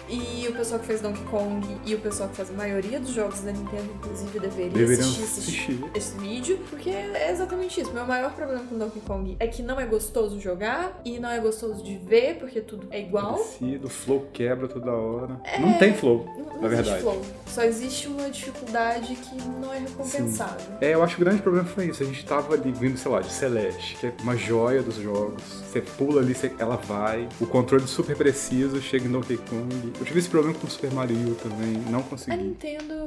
[0.09, 3.11] E o pessoal que fez Donkey Kong e o pessoal que faz a maioria dos
[3.11, 5.85] jogos da Nintendo, inclusive, deveria Deveriam assistir, esse- assistir.
[5.95, 7.93] esse vídeo, porque é exatamente isso.
[7.93, 11.41] Meu maior problema com Donkey Kong é que não é gostoso jogar e não é
[11.41, 13.35] gostoso de ver, porque tudo é igual.
[13.35, 15.41] Parecido, o flow quebra toda hora.
[15.45, 17.01] É, Não tem flow, Não, não na verdade.
[17.01, 17.21] flow.
[17.47, 20.77] Só existe uma dificuldade que não é recompensável.
[20.81, 22.03] É, eu acho que o grande problema foi isso.
[22.03, 25.43] A gente tava ali vindo, sei lá, de Celeste, que é uma joia dos jogos.
[25.77, 27.29] Você pula ali, você- ela vai.
[27.39, 29.93] O controle super preciso, chega em Donkey Kong.
[29.99, 32.37] Eu tive esse problema com o Super Mario também, não A consegui.
[32.39, 33.05] Nintendo.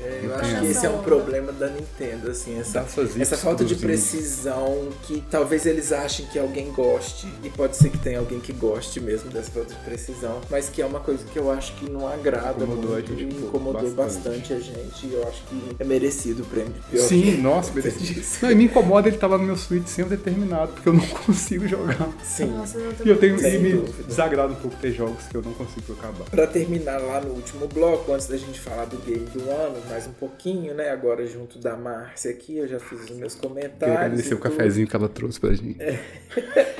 [0.00, 2.84] É, eu acho que esse é um problema da Nintendo, assim, essa,
[3.18, 7.98] essa falta de precisão que talvez eles achem que alguém goste, e pode ser que
[7.98, 11.38] tenha alguém que goste mesmo dessa falta de precisão, mas que é uma coisa que
[11.38, 14.52] eu acho que não agrada Incomodou muito, a gente incomodou bastante.
[14.52, 14.52] bastante.
[14.52, 17.42] a gente, e eu acho que é merecido o prêmio de pior Sim, game.
[17.42, 18.22] nossa, merecido.
[18.42, 20.88] Não, e me incomoda ele estar lá no meu Switch sem eu ter terminado, porque
[20.88, 22.08] eu não consigo jogar.
[22.24, 22.46] Sim.
[22.46, 24.02] Nossa, eu E eu tenho e me dúvida.
[24.04, 26.24] desagrada um pouco ter jogos que eu não consigo acabar.
[26.30, 30.06] Pra terminar lá no último bloco, antes da gente falar do game do ano, mais
[30.06, 30.90] um pouquinho, né?
[30.90, 33.78] Agora junto da Márcia aqui, eu já fiz os meus comentários.
[33.78, 35.78] Queria agradecer o cafezinho que ela trouxe pra gente.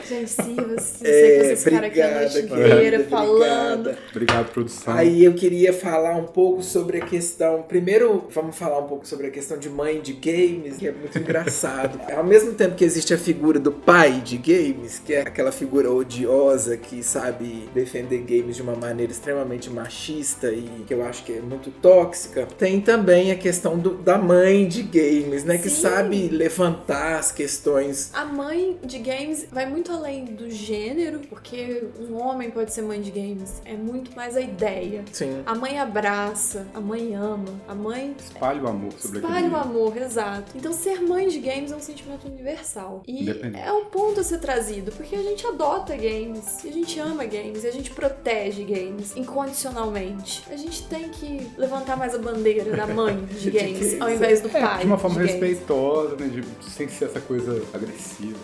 [0.08, 1.04] Gente, sirva-se.
[1.04, 3.94] Eu É, sei que vocês ficaram aqui a noite inteira falando.
[4.10, 4.94] Obrigado, produção.
[4.94, 7.62] Aí eu queria falar um pouco sobre a questão.
[7.62, 11.18] Primeiro, vamos falar um pouco sobre a questão de mãe de games, que é muito
[11.18, 12.00] engraçado.
[12.16, 15.90] Ao mesmo tempo que existe a figura do pai de games, que é aquela figura
[15.90, 21.34] odiosa que sabe defender games de uma maneira extremamente machista e que eu acho que
[21.34, 22.97] é muito tóxica, tem também
[23.32, 25.58] a questão do- da mãe de games, né?
[25.58, 25.82] Que Sim.
[25.82, 28.10] sabe levantar as questões.
[28.14, 33.00] A mãe de games vai muito além do gênero, porque um homem pode ser mãe
[33.00, 33.60] de games.
[33.64, 35.04] É muito mais a ideia.
[35.12, 35.42] Sim.
[35.46, 39.96] A mãe abraça, a mãe ama, a mãe Espalhe o amor sobre espalha o amor,
[39.96, 40.52] exato.
[40.56, 43.02] Então ser mãe de games é um sentimento universal.
[43.06, 46.98] E é um ponto a ser trazido, porque a gente adota games, e a gente
[47.00, 50.44] ama games, e a gente protege games incondicionalmente.
[50.50, 54.48] A gente tem que levantar mais a bandeira da mãe de games, ao invés do
[54.48, 54.78] É, pai.
[54.80, 56.26] de uma forma de respeitosa, né?
[56.28, 58.36] De, sem ser essa coisa agressiva.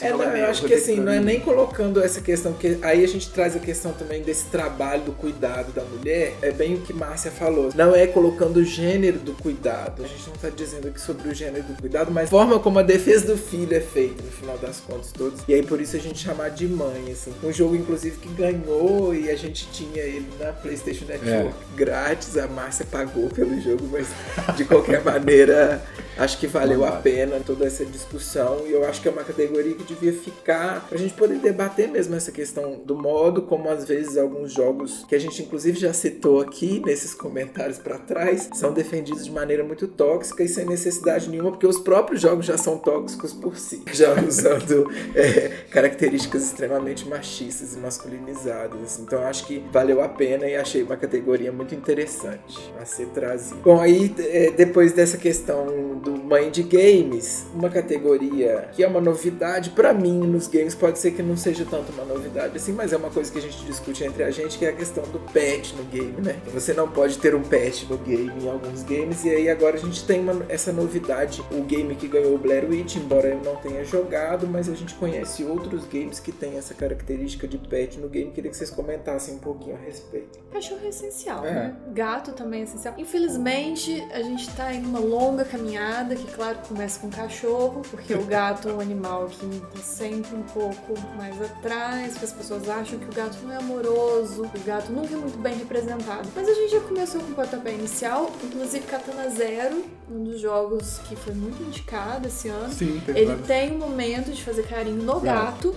[0.00, 3.04] É, não é eu acho que assim, não é nem colocando essa questão, porque aí
[3.04, 6.80] a gente traz a questão também desse trabalho do cuidado da mulher, é bem o
[6.80, 7.70] que Márcia falou.
[7.74, 10.04] Não é colocando o gênero do cuidado.
[10.04, 12.78] A gente não tá dizendo aqui sobre o gênero do cuidado, mas a forma como
[12.78, 15.40] a defesa do filho é feita, no final das contas, todos.
[15.46, 17.32] E aí por isso a gente chamar de mãe, assim.
[17.42, 22.36] Um jogo, inclusive, que ganhou e a gente tinha ele na PlayStation Network grátis.
[22.36, 24.08] A Márcia pagou pelo jogo, mas
[24.56, 25.82] de qualquer maneira,
[26.16, 28.64] acho que valeu a pena toda essa discussão.
[28.66, 32.14] E eu acho que é uma categoria que devia ficar pra gente poder debater mesmo
[32.14, 36.40] essa questão do modo como às vezes alguns jogos que a gente inclusive já citou
[36.40, 41.50] aqui nesses comentários pra trás são defendidos de maneira muito tóxica e sem necessidade nenhuma,
[41.50, 47.74] porque os próprios jogos já são tóxicos por si, já usando é, características extremamente machistas
[47.74, 48.82] e masculinizadas.
[48.82, 49.02] assim.
[49.02, 53.60] Então acho que valeu a pena e achei uma categoria muito interessante a ser trazida.
[53.62, 56.20] Bom, aí é, depois dessa questão do
[56.50, 61.22] de games, uma categoria que é uma novidade pra mim nos games, pode ser que
[61.22, 64.22] não seja tanto uma novidade assim, mas é uma coisa que a gente discute entre
[64.24, 66.36] a gente, que é a questão do pet no game, né?
[66.52, 69.80] Você não pode ter um pet no game em alguns games, e aí agora a
[69.80, 73.56] gente tem uma- essa novidade, o game que ganhou o Blair Witch, embora eu não
[73.56, 78.08] tenha jogado, mas a gente conhece outros games que tem essa característica de pet no
[78.10, 80.38] game, queria que vocês comentassem um pouquinho a respeito.
[80.52, 81.52] Cachorro é essencial, É.
[81.54, 81.76] né?
[81.94, 82.94] Gato também é essencial.
[82.98, 88.24] Infelizmente, a gente tá em uma longa caminhada, que claro começa com cachorro, porque o
[88.24, 92.98] gato é um animal que tá sempre um pouco mais atrás, porque as pessoas acham
[92.98, 96.28] que o gato não é amoroso, o gato nunca é muito bem representado.
[96.34, 100.98] Mas a gente já começou com o pontapé inicial, inclusive Katana Zero, um dos jogos
[101.08, 102.72] que foi muito indicado esse ano.
[102.72, 103.46] Sim, teve Ele vários.
[103.46, 105.20] tem um momento de fazer carinho no É.
[105.20, 105.68] gato,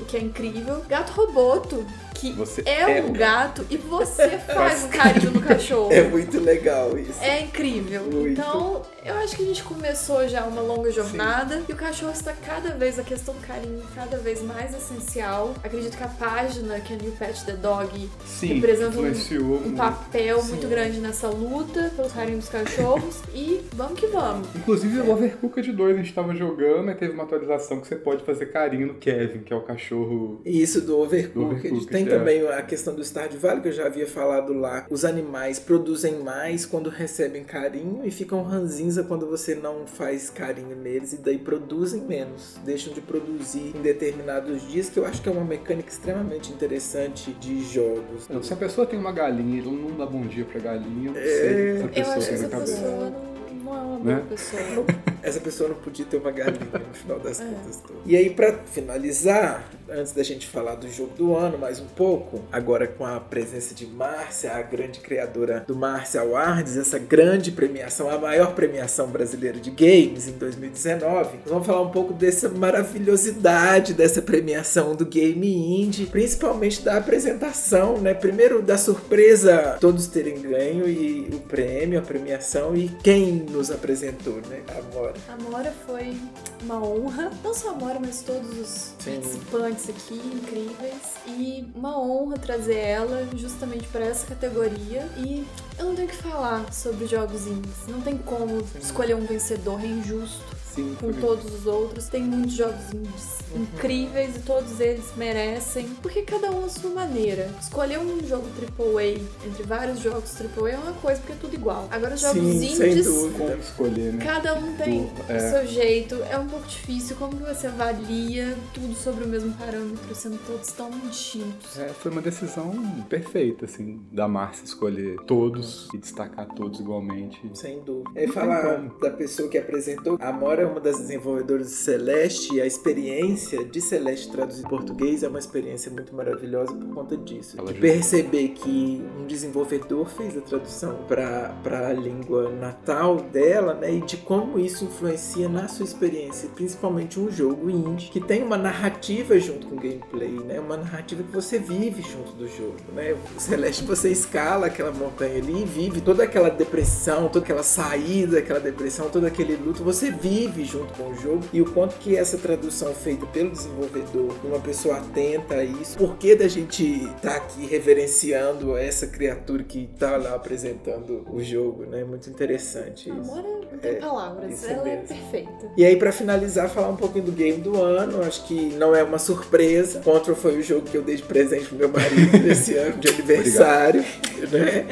[0.00, 0.80] o que é incrível.
[0.88, 1.84] Gato Roboto,
[2.24, 5.92] que Você é, é um um gato e você faz um carinho no cachorro.
[5.92, 7.22] É muito legal isso.
[7.22, 8.02] É incrível.
[8.04, 8.28] Muito.
[8.28, 12.32] Então, eu acho que a gente começou já uma longa jornada e o cachorro está
[12.32, 15.54] cada vez, a questão do carinho, cada vez mais essencial.
[15.62, 20.40] Acredito que a página, que é New Pet the Dog, Sim, representa um, um papel
[20.40, 20.48] Sim.
[20.48, 23.20] muito grande nessa luta pelo carinho dos cachorros.
[23.34, 24.48] e vamos que vamos.
[24.54, 28.24] Inclusive, o Overcooked 2 a gente tava jogando e teve uma atualização que você pode
[28.24, 30.40] fazer carinho no Kevin, que é o cachorro.
[30.44, 31.34] E isso do Overcooked.
[31.34, 32.13] Do Overcooked, Tem é.
[32.18, 34.86] Também a questão do Stardew Valley, que eu já havia falado lá.
[34.90, 40.76] Os animais produzem mais quando recebem carinho e ficam ranzinza quando você não faz carinho
[40.76, 42.56] neles e daí produzem menos.
[42.64, 47.32] Deixam de produzir em determinados dias, que eu acho que é uma mecânica extremamente interessante
[47.34, 48.28] de jogos.
[48.42, 51.20] Se a pessoa tem uma galinha e não dá bom dia pra galinha, eu não
[51.20, 52.72] É, sei se essa Eu pessoa tem na cabeça.
[52.76, 53.33] pessoa
[53.72, 54.22] é uma Né?
[54.28, 54.84] pessoa.
[55.22, 57.44] Essa pessoa não podia ter uma galinha no final das É.
[57.44, 57.76] contas.
[57.80, 58.02] todas.
[58.04, 62.42] E aí, pra finalizar, antes da gente falar do jogo do ano mais um pouco,
[62.52, 68.10] agora com a presença de Márcia, a grande criadora do Márcia Awards, essa grande premiação,
[68.10, 73.94] a maior premiação brasileira de games em 2019, nós vamos falar um pouco dessa maravilhosidade
[73.94, 75.46] dessa premiação do Game
[75.82, 78.12] Indie, principalmente da apresentação, né?
[78.14, 84.40] Primeiro da surpresa todos terem ganho e o prêmio, a premiação e quem nos apresentou,
[84.48, 84.62] né?
[84.76, 85.14] Amora.
[85.28, 86.16] A Mora foi
[86.62, 89.14] uma honra, não só a Mora, mas todos os Sim.
[89.14, 91.14] participantes aqui incríveis.
[91.26, 95.08] E uma honra trazer ela justamente para essa categoria.
[95.16, 95.46] E
[95.78, 97.86] eu não tenho o que falar sobre jogos indies.
[97.86, 100.53] Não tem como escolher um vencedor, é injusto.
[100.74, 101.20] Sim, com foi.
[101.20, 102.08] todos os outros.
[102.08, 107.48] Tem muitos jogos indies incríveis e todos eles merecem, porque cada um a sua maneira.
[107.60, 108.46] Escolher um jogo
[108.78, 109.04] AAA
[109.46, 111.88] entre vários jogos AAA é uma coisa, porque é tudo igual.
[111.90, 113.06] Agora, os jogos Sim, sem indies.
[113.06, 113.38] dúvida.
[113.44, 114.24] Como escolher, né?
[114.24, 115.36] Cada um tem É.
[115.36, 117.16] o seu jeito, é um pouco difícil.
[117.16, 121.78] Como que você avalia tudo sobre o mesmo parâmetro, sendo todos tão distintos?
[121.78, 122.72] É, foi uma decisão
[123.08, 127.40] perfeita, assim, da Márcia escolher todos e destacar todos igualmente.
[127.54, 128.10] Sem dúvida.
[128.14, 130.18] É falar da pessoa que apresentou.
[130.20, 134.70] A Amora é uma das desenvolvedoras de Celeste e a experiência de Celeste traduzido em
[134.70, 137.56] português é uma experiência muito maravilhosa por conta disso.
[137.58, 137.92] Ela de ajuda.
[137.92, 143.94] perceber que um desenvolvedor fez a tradução para a língua natal dela, né?
[143.94, 148.56] E de como isso influencia na sua experiência, principalmente um jogo indie que tem uma
[148.56, 150.60] narrativa junto com o gameplay, né?
[150.60, 153.14] Uma narrativa que você vive junto do jogo, né?
[153.36, 158.38] O Celeste você escala aquela montanha ali e vive toda aquela depressão, toda aquela saída,
[158.38, 162.14] aquela depressão, todo aquele luto, você vive junto com o jogo e o quanto que
[162.16, 167.36] essa tradução feita pelo desenvolvedor, uma pessoa atenta a isso, por que da gente tá
[167.36, 172.04] aqui reverenciando essa criatura que tá lá apresentando o jogo, né?
[172.04, 173.18] Muito interessante isso.
[173.34, 175.08] Mora Não tem palavras, isso ela é mesmo.
[175.08, 175.72] perfeita.
[175.76, 178.22] E aí, pra finalizar, falar um pouquinho do game do ano.
[178.22, 180.00] Acho que não é uma surpresa.
[180.00, 183.08] Control foi o jogo que eu dei de presente pro meu marido nesse ano de
[183.08, 184.04] aniversário.
[184.52, 184.86] né?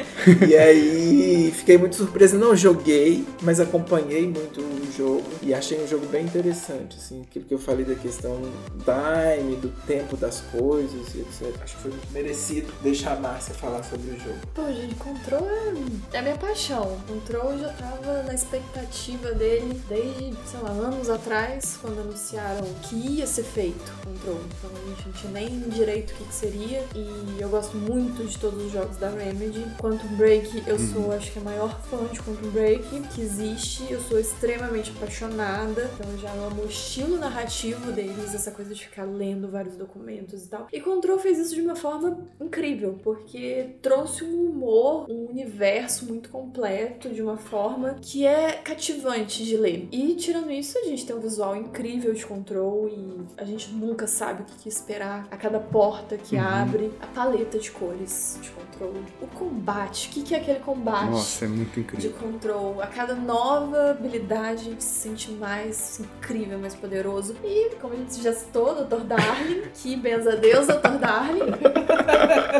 [0.47, 2.37] E aí, fiquei muito surpresa.
[2.37, 5.23] Não joguei, mas acompanhei muito o jogo.
[5.41, 6.97] E achei um jogo bem interessante.
[6.97, 11.61] Assim, aquilo que eu falei da questão do time, do tempo das coisas e etc.
[11.61, 14.39] Acho que foi muito merecido deixar a Márcia falar sobre o jogo.
[14.53, 16.97] Pô, gente, Control é, é minha paixão.
[17.07, 22.95] Control eu já tava na expectativa dele desde, sei lá, anos atrás, quando anunciaram que
[22.95, 24.39] ia ser feito Control.
[24.57, 26.83] Então a gente não tinha nem direito o que, que seria.
[26.95, 29.65] E eu gosto muito de todos os jogos da Remedy.
[29.77, 33.85] Quantum Break, eu sou, acho que, a maior fã de Quantum Break que existe.
[33.89, 35.42] Eu sou extremamente apaixonada.
[35.43, 40.45] Então eu já amo o estilo narrativo deles, essa coisa de ficar lendo vários documentos
[40.45, 40.67] e tal.
[40.71, 46.29] E Control fez isso de uma forma incrível, porque trouxe um humor, um universo muito
[46.29, 49.87] completo, de uma forma que é cativante de ler.
[49.91, 54.07] E tirando isso, a gente tem um visual incrível de Control e a gente nunca
[54.07, 56.41] sabe o que esperar a cada porta que Uhum.
[56.41, 61.11] abre, a paleta de cores de Control, o combate, o que é aquele combate?
[61.11, 62.11] Nossa, é muito de incrível.
[62.13, 62.81] control.
[62.81, 67.35] A cada nova habilidade a gente se sente mais incrível, mais poderoso.
[67.43, 69.03] E, como a gente já citou, Dr.
[69.03, 70.97] Darling, que benza a Deus, Dr.
[70.99, 71.51] Darling.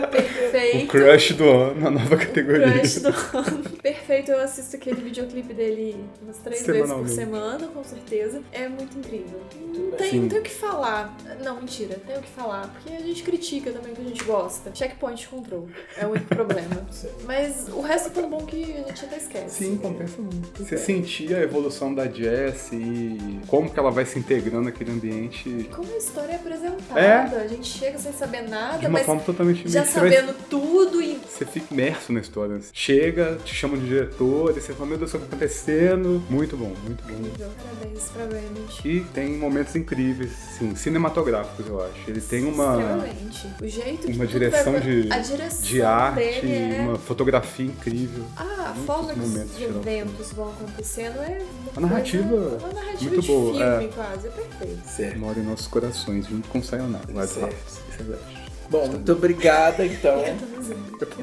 [0.03, 0.87] O Perfeito.
[0.87, 2.71] crush do ano, a nova categoria.
[2.73, 3.69] Crush do ano.
[3.81, 8.41] Perfeito, eu assisto aquele videoclipe dele umas três vezes por semana, com certeza.
[8.51, 9.39] É muito incrível.
[9.73, 11.15] Não tem, não tem o que falar.
[11.43, 12.67] Não, mentira, tem o que falar.
[12.67, 14.71] Porque a gente critica também o que a gente gosta.
[14.73, 15.67] Checkpoint control.
[15.97, 16.87] É o único problema.
[17.25, 19.63] Mas o resto é tão bom que a gente até esquece.
[19.63, 20.63] Sim, compensa muito.
[20.63, 25.69] Você sentia a evolução da Jess e como que ela vai se integrando naquele ambiente
[25.71, 26.99] Como a história é apresentada.
[26.99, 27.43] É.
[27.43, 31.12] A gente chega sem saber nada, de uma mas forma totalmente já sabendo tudo e
[31.33, 32.59] Você fica imerso na história.
[32.71, 36.23] Chega, te chamam de diretor, e você fala, meu Deus, o que tá acontecendo?
[36.29, 37.13] Muito bom, muito bom.
[37.27, 38.81] Incrível, parabéns pra Remedy.
[38.87, 42.07] E tem momentos incríveis, sim, cinematográficos, eu acho.
[42.07, 43.47] Ele tem uma, Extremamente.
[43.63, 46.81] O jeito que uma direção vai- de, a direção de arte, dele é...
[46.81, 48.25] uma fotografia incrível.
[48.37, 51.41] Ah, a forma que os eventos vão acontecendo é
[51.75, 53.87] A narrativa coisa- uma narrativa muito de boa, filme é.
[53.87, 54.87] quase, é perfeito.
[54.87, 55.19] Certo.
[55.19, 57.05] Mora em nossos corações, junto com Sayonara.
[57.09, 57.55] Wild Certo.
[57.67, 58.42] Isso é verdade.
[58.73, 60.23] Bom, muito obrigada, então.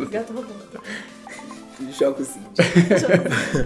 [0.09, 0.81] Gato roubando.
[1.93, 2.29] Jogos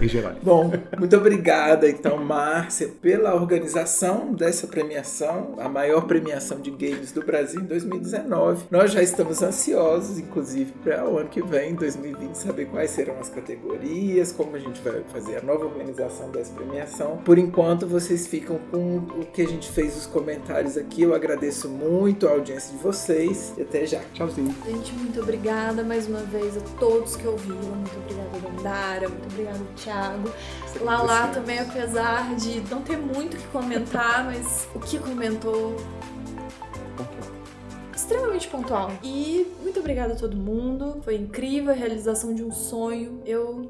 [0.01, 0.33] geral.
[0.41, 7.23] Bom, muito obrigada, então, Márcia, pela organização dessa premiação, a maior premiação de games do
[7.23, 8.65] Brasil em 2019.
[8.71, 13.29] Nós já estamos ansiosos, inclusive, para o ano que vem, 2020, saber quais serão as
[13.29, 17.17] categorias, como a gente vai fazer a nova organização dessa premiação.
[17.17, 21.03] Por enquanto, vocês ficam com o que a gente fez os comentários aqui.
[21.03, 24.01] Eu agradeço muito a audiência de vocês e até já.
[24.13, 24.55] Tchauzinho.
[24.65, 27.55] Gente, muito obrigada mais uma vez a todos que ouviram.
[27.55, 29.09] Muito obrigada, Dandara.
[29.09, 30.31] Muito obrigada, Thiago.
[30.81, 35.75] Lala também, apesar de não ter muito o que comentar, mas o que comentou
[37.95, 38.91] extremamente pontual.
[39.03, 41.01] E muito obrigada a todo mundo.
[41.03, 43.21] Foi incrível a realização de um sonho.
[43.25, 43.67] Eu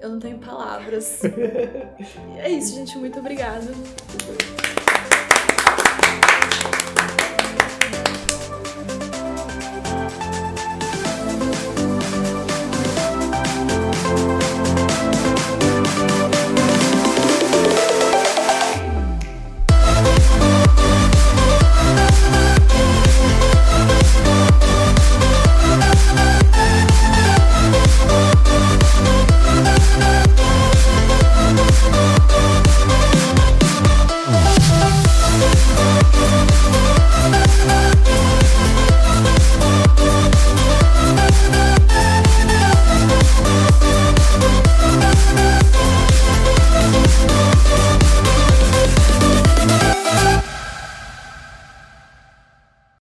[0.00, 1.22] eu não tenho palavras.
[2.38, 2.96] é isso, gente.
[2.98, 3.66] Muito obrigada.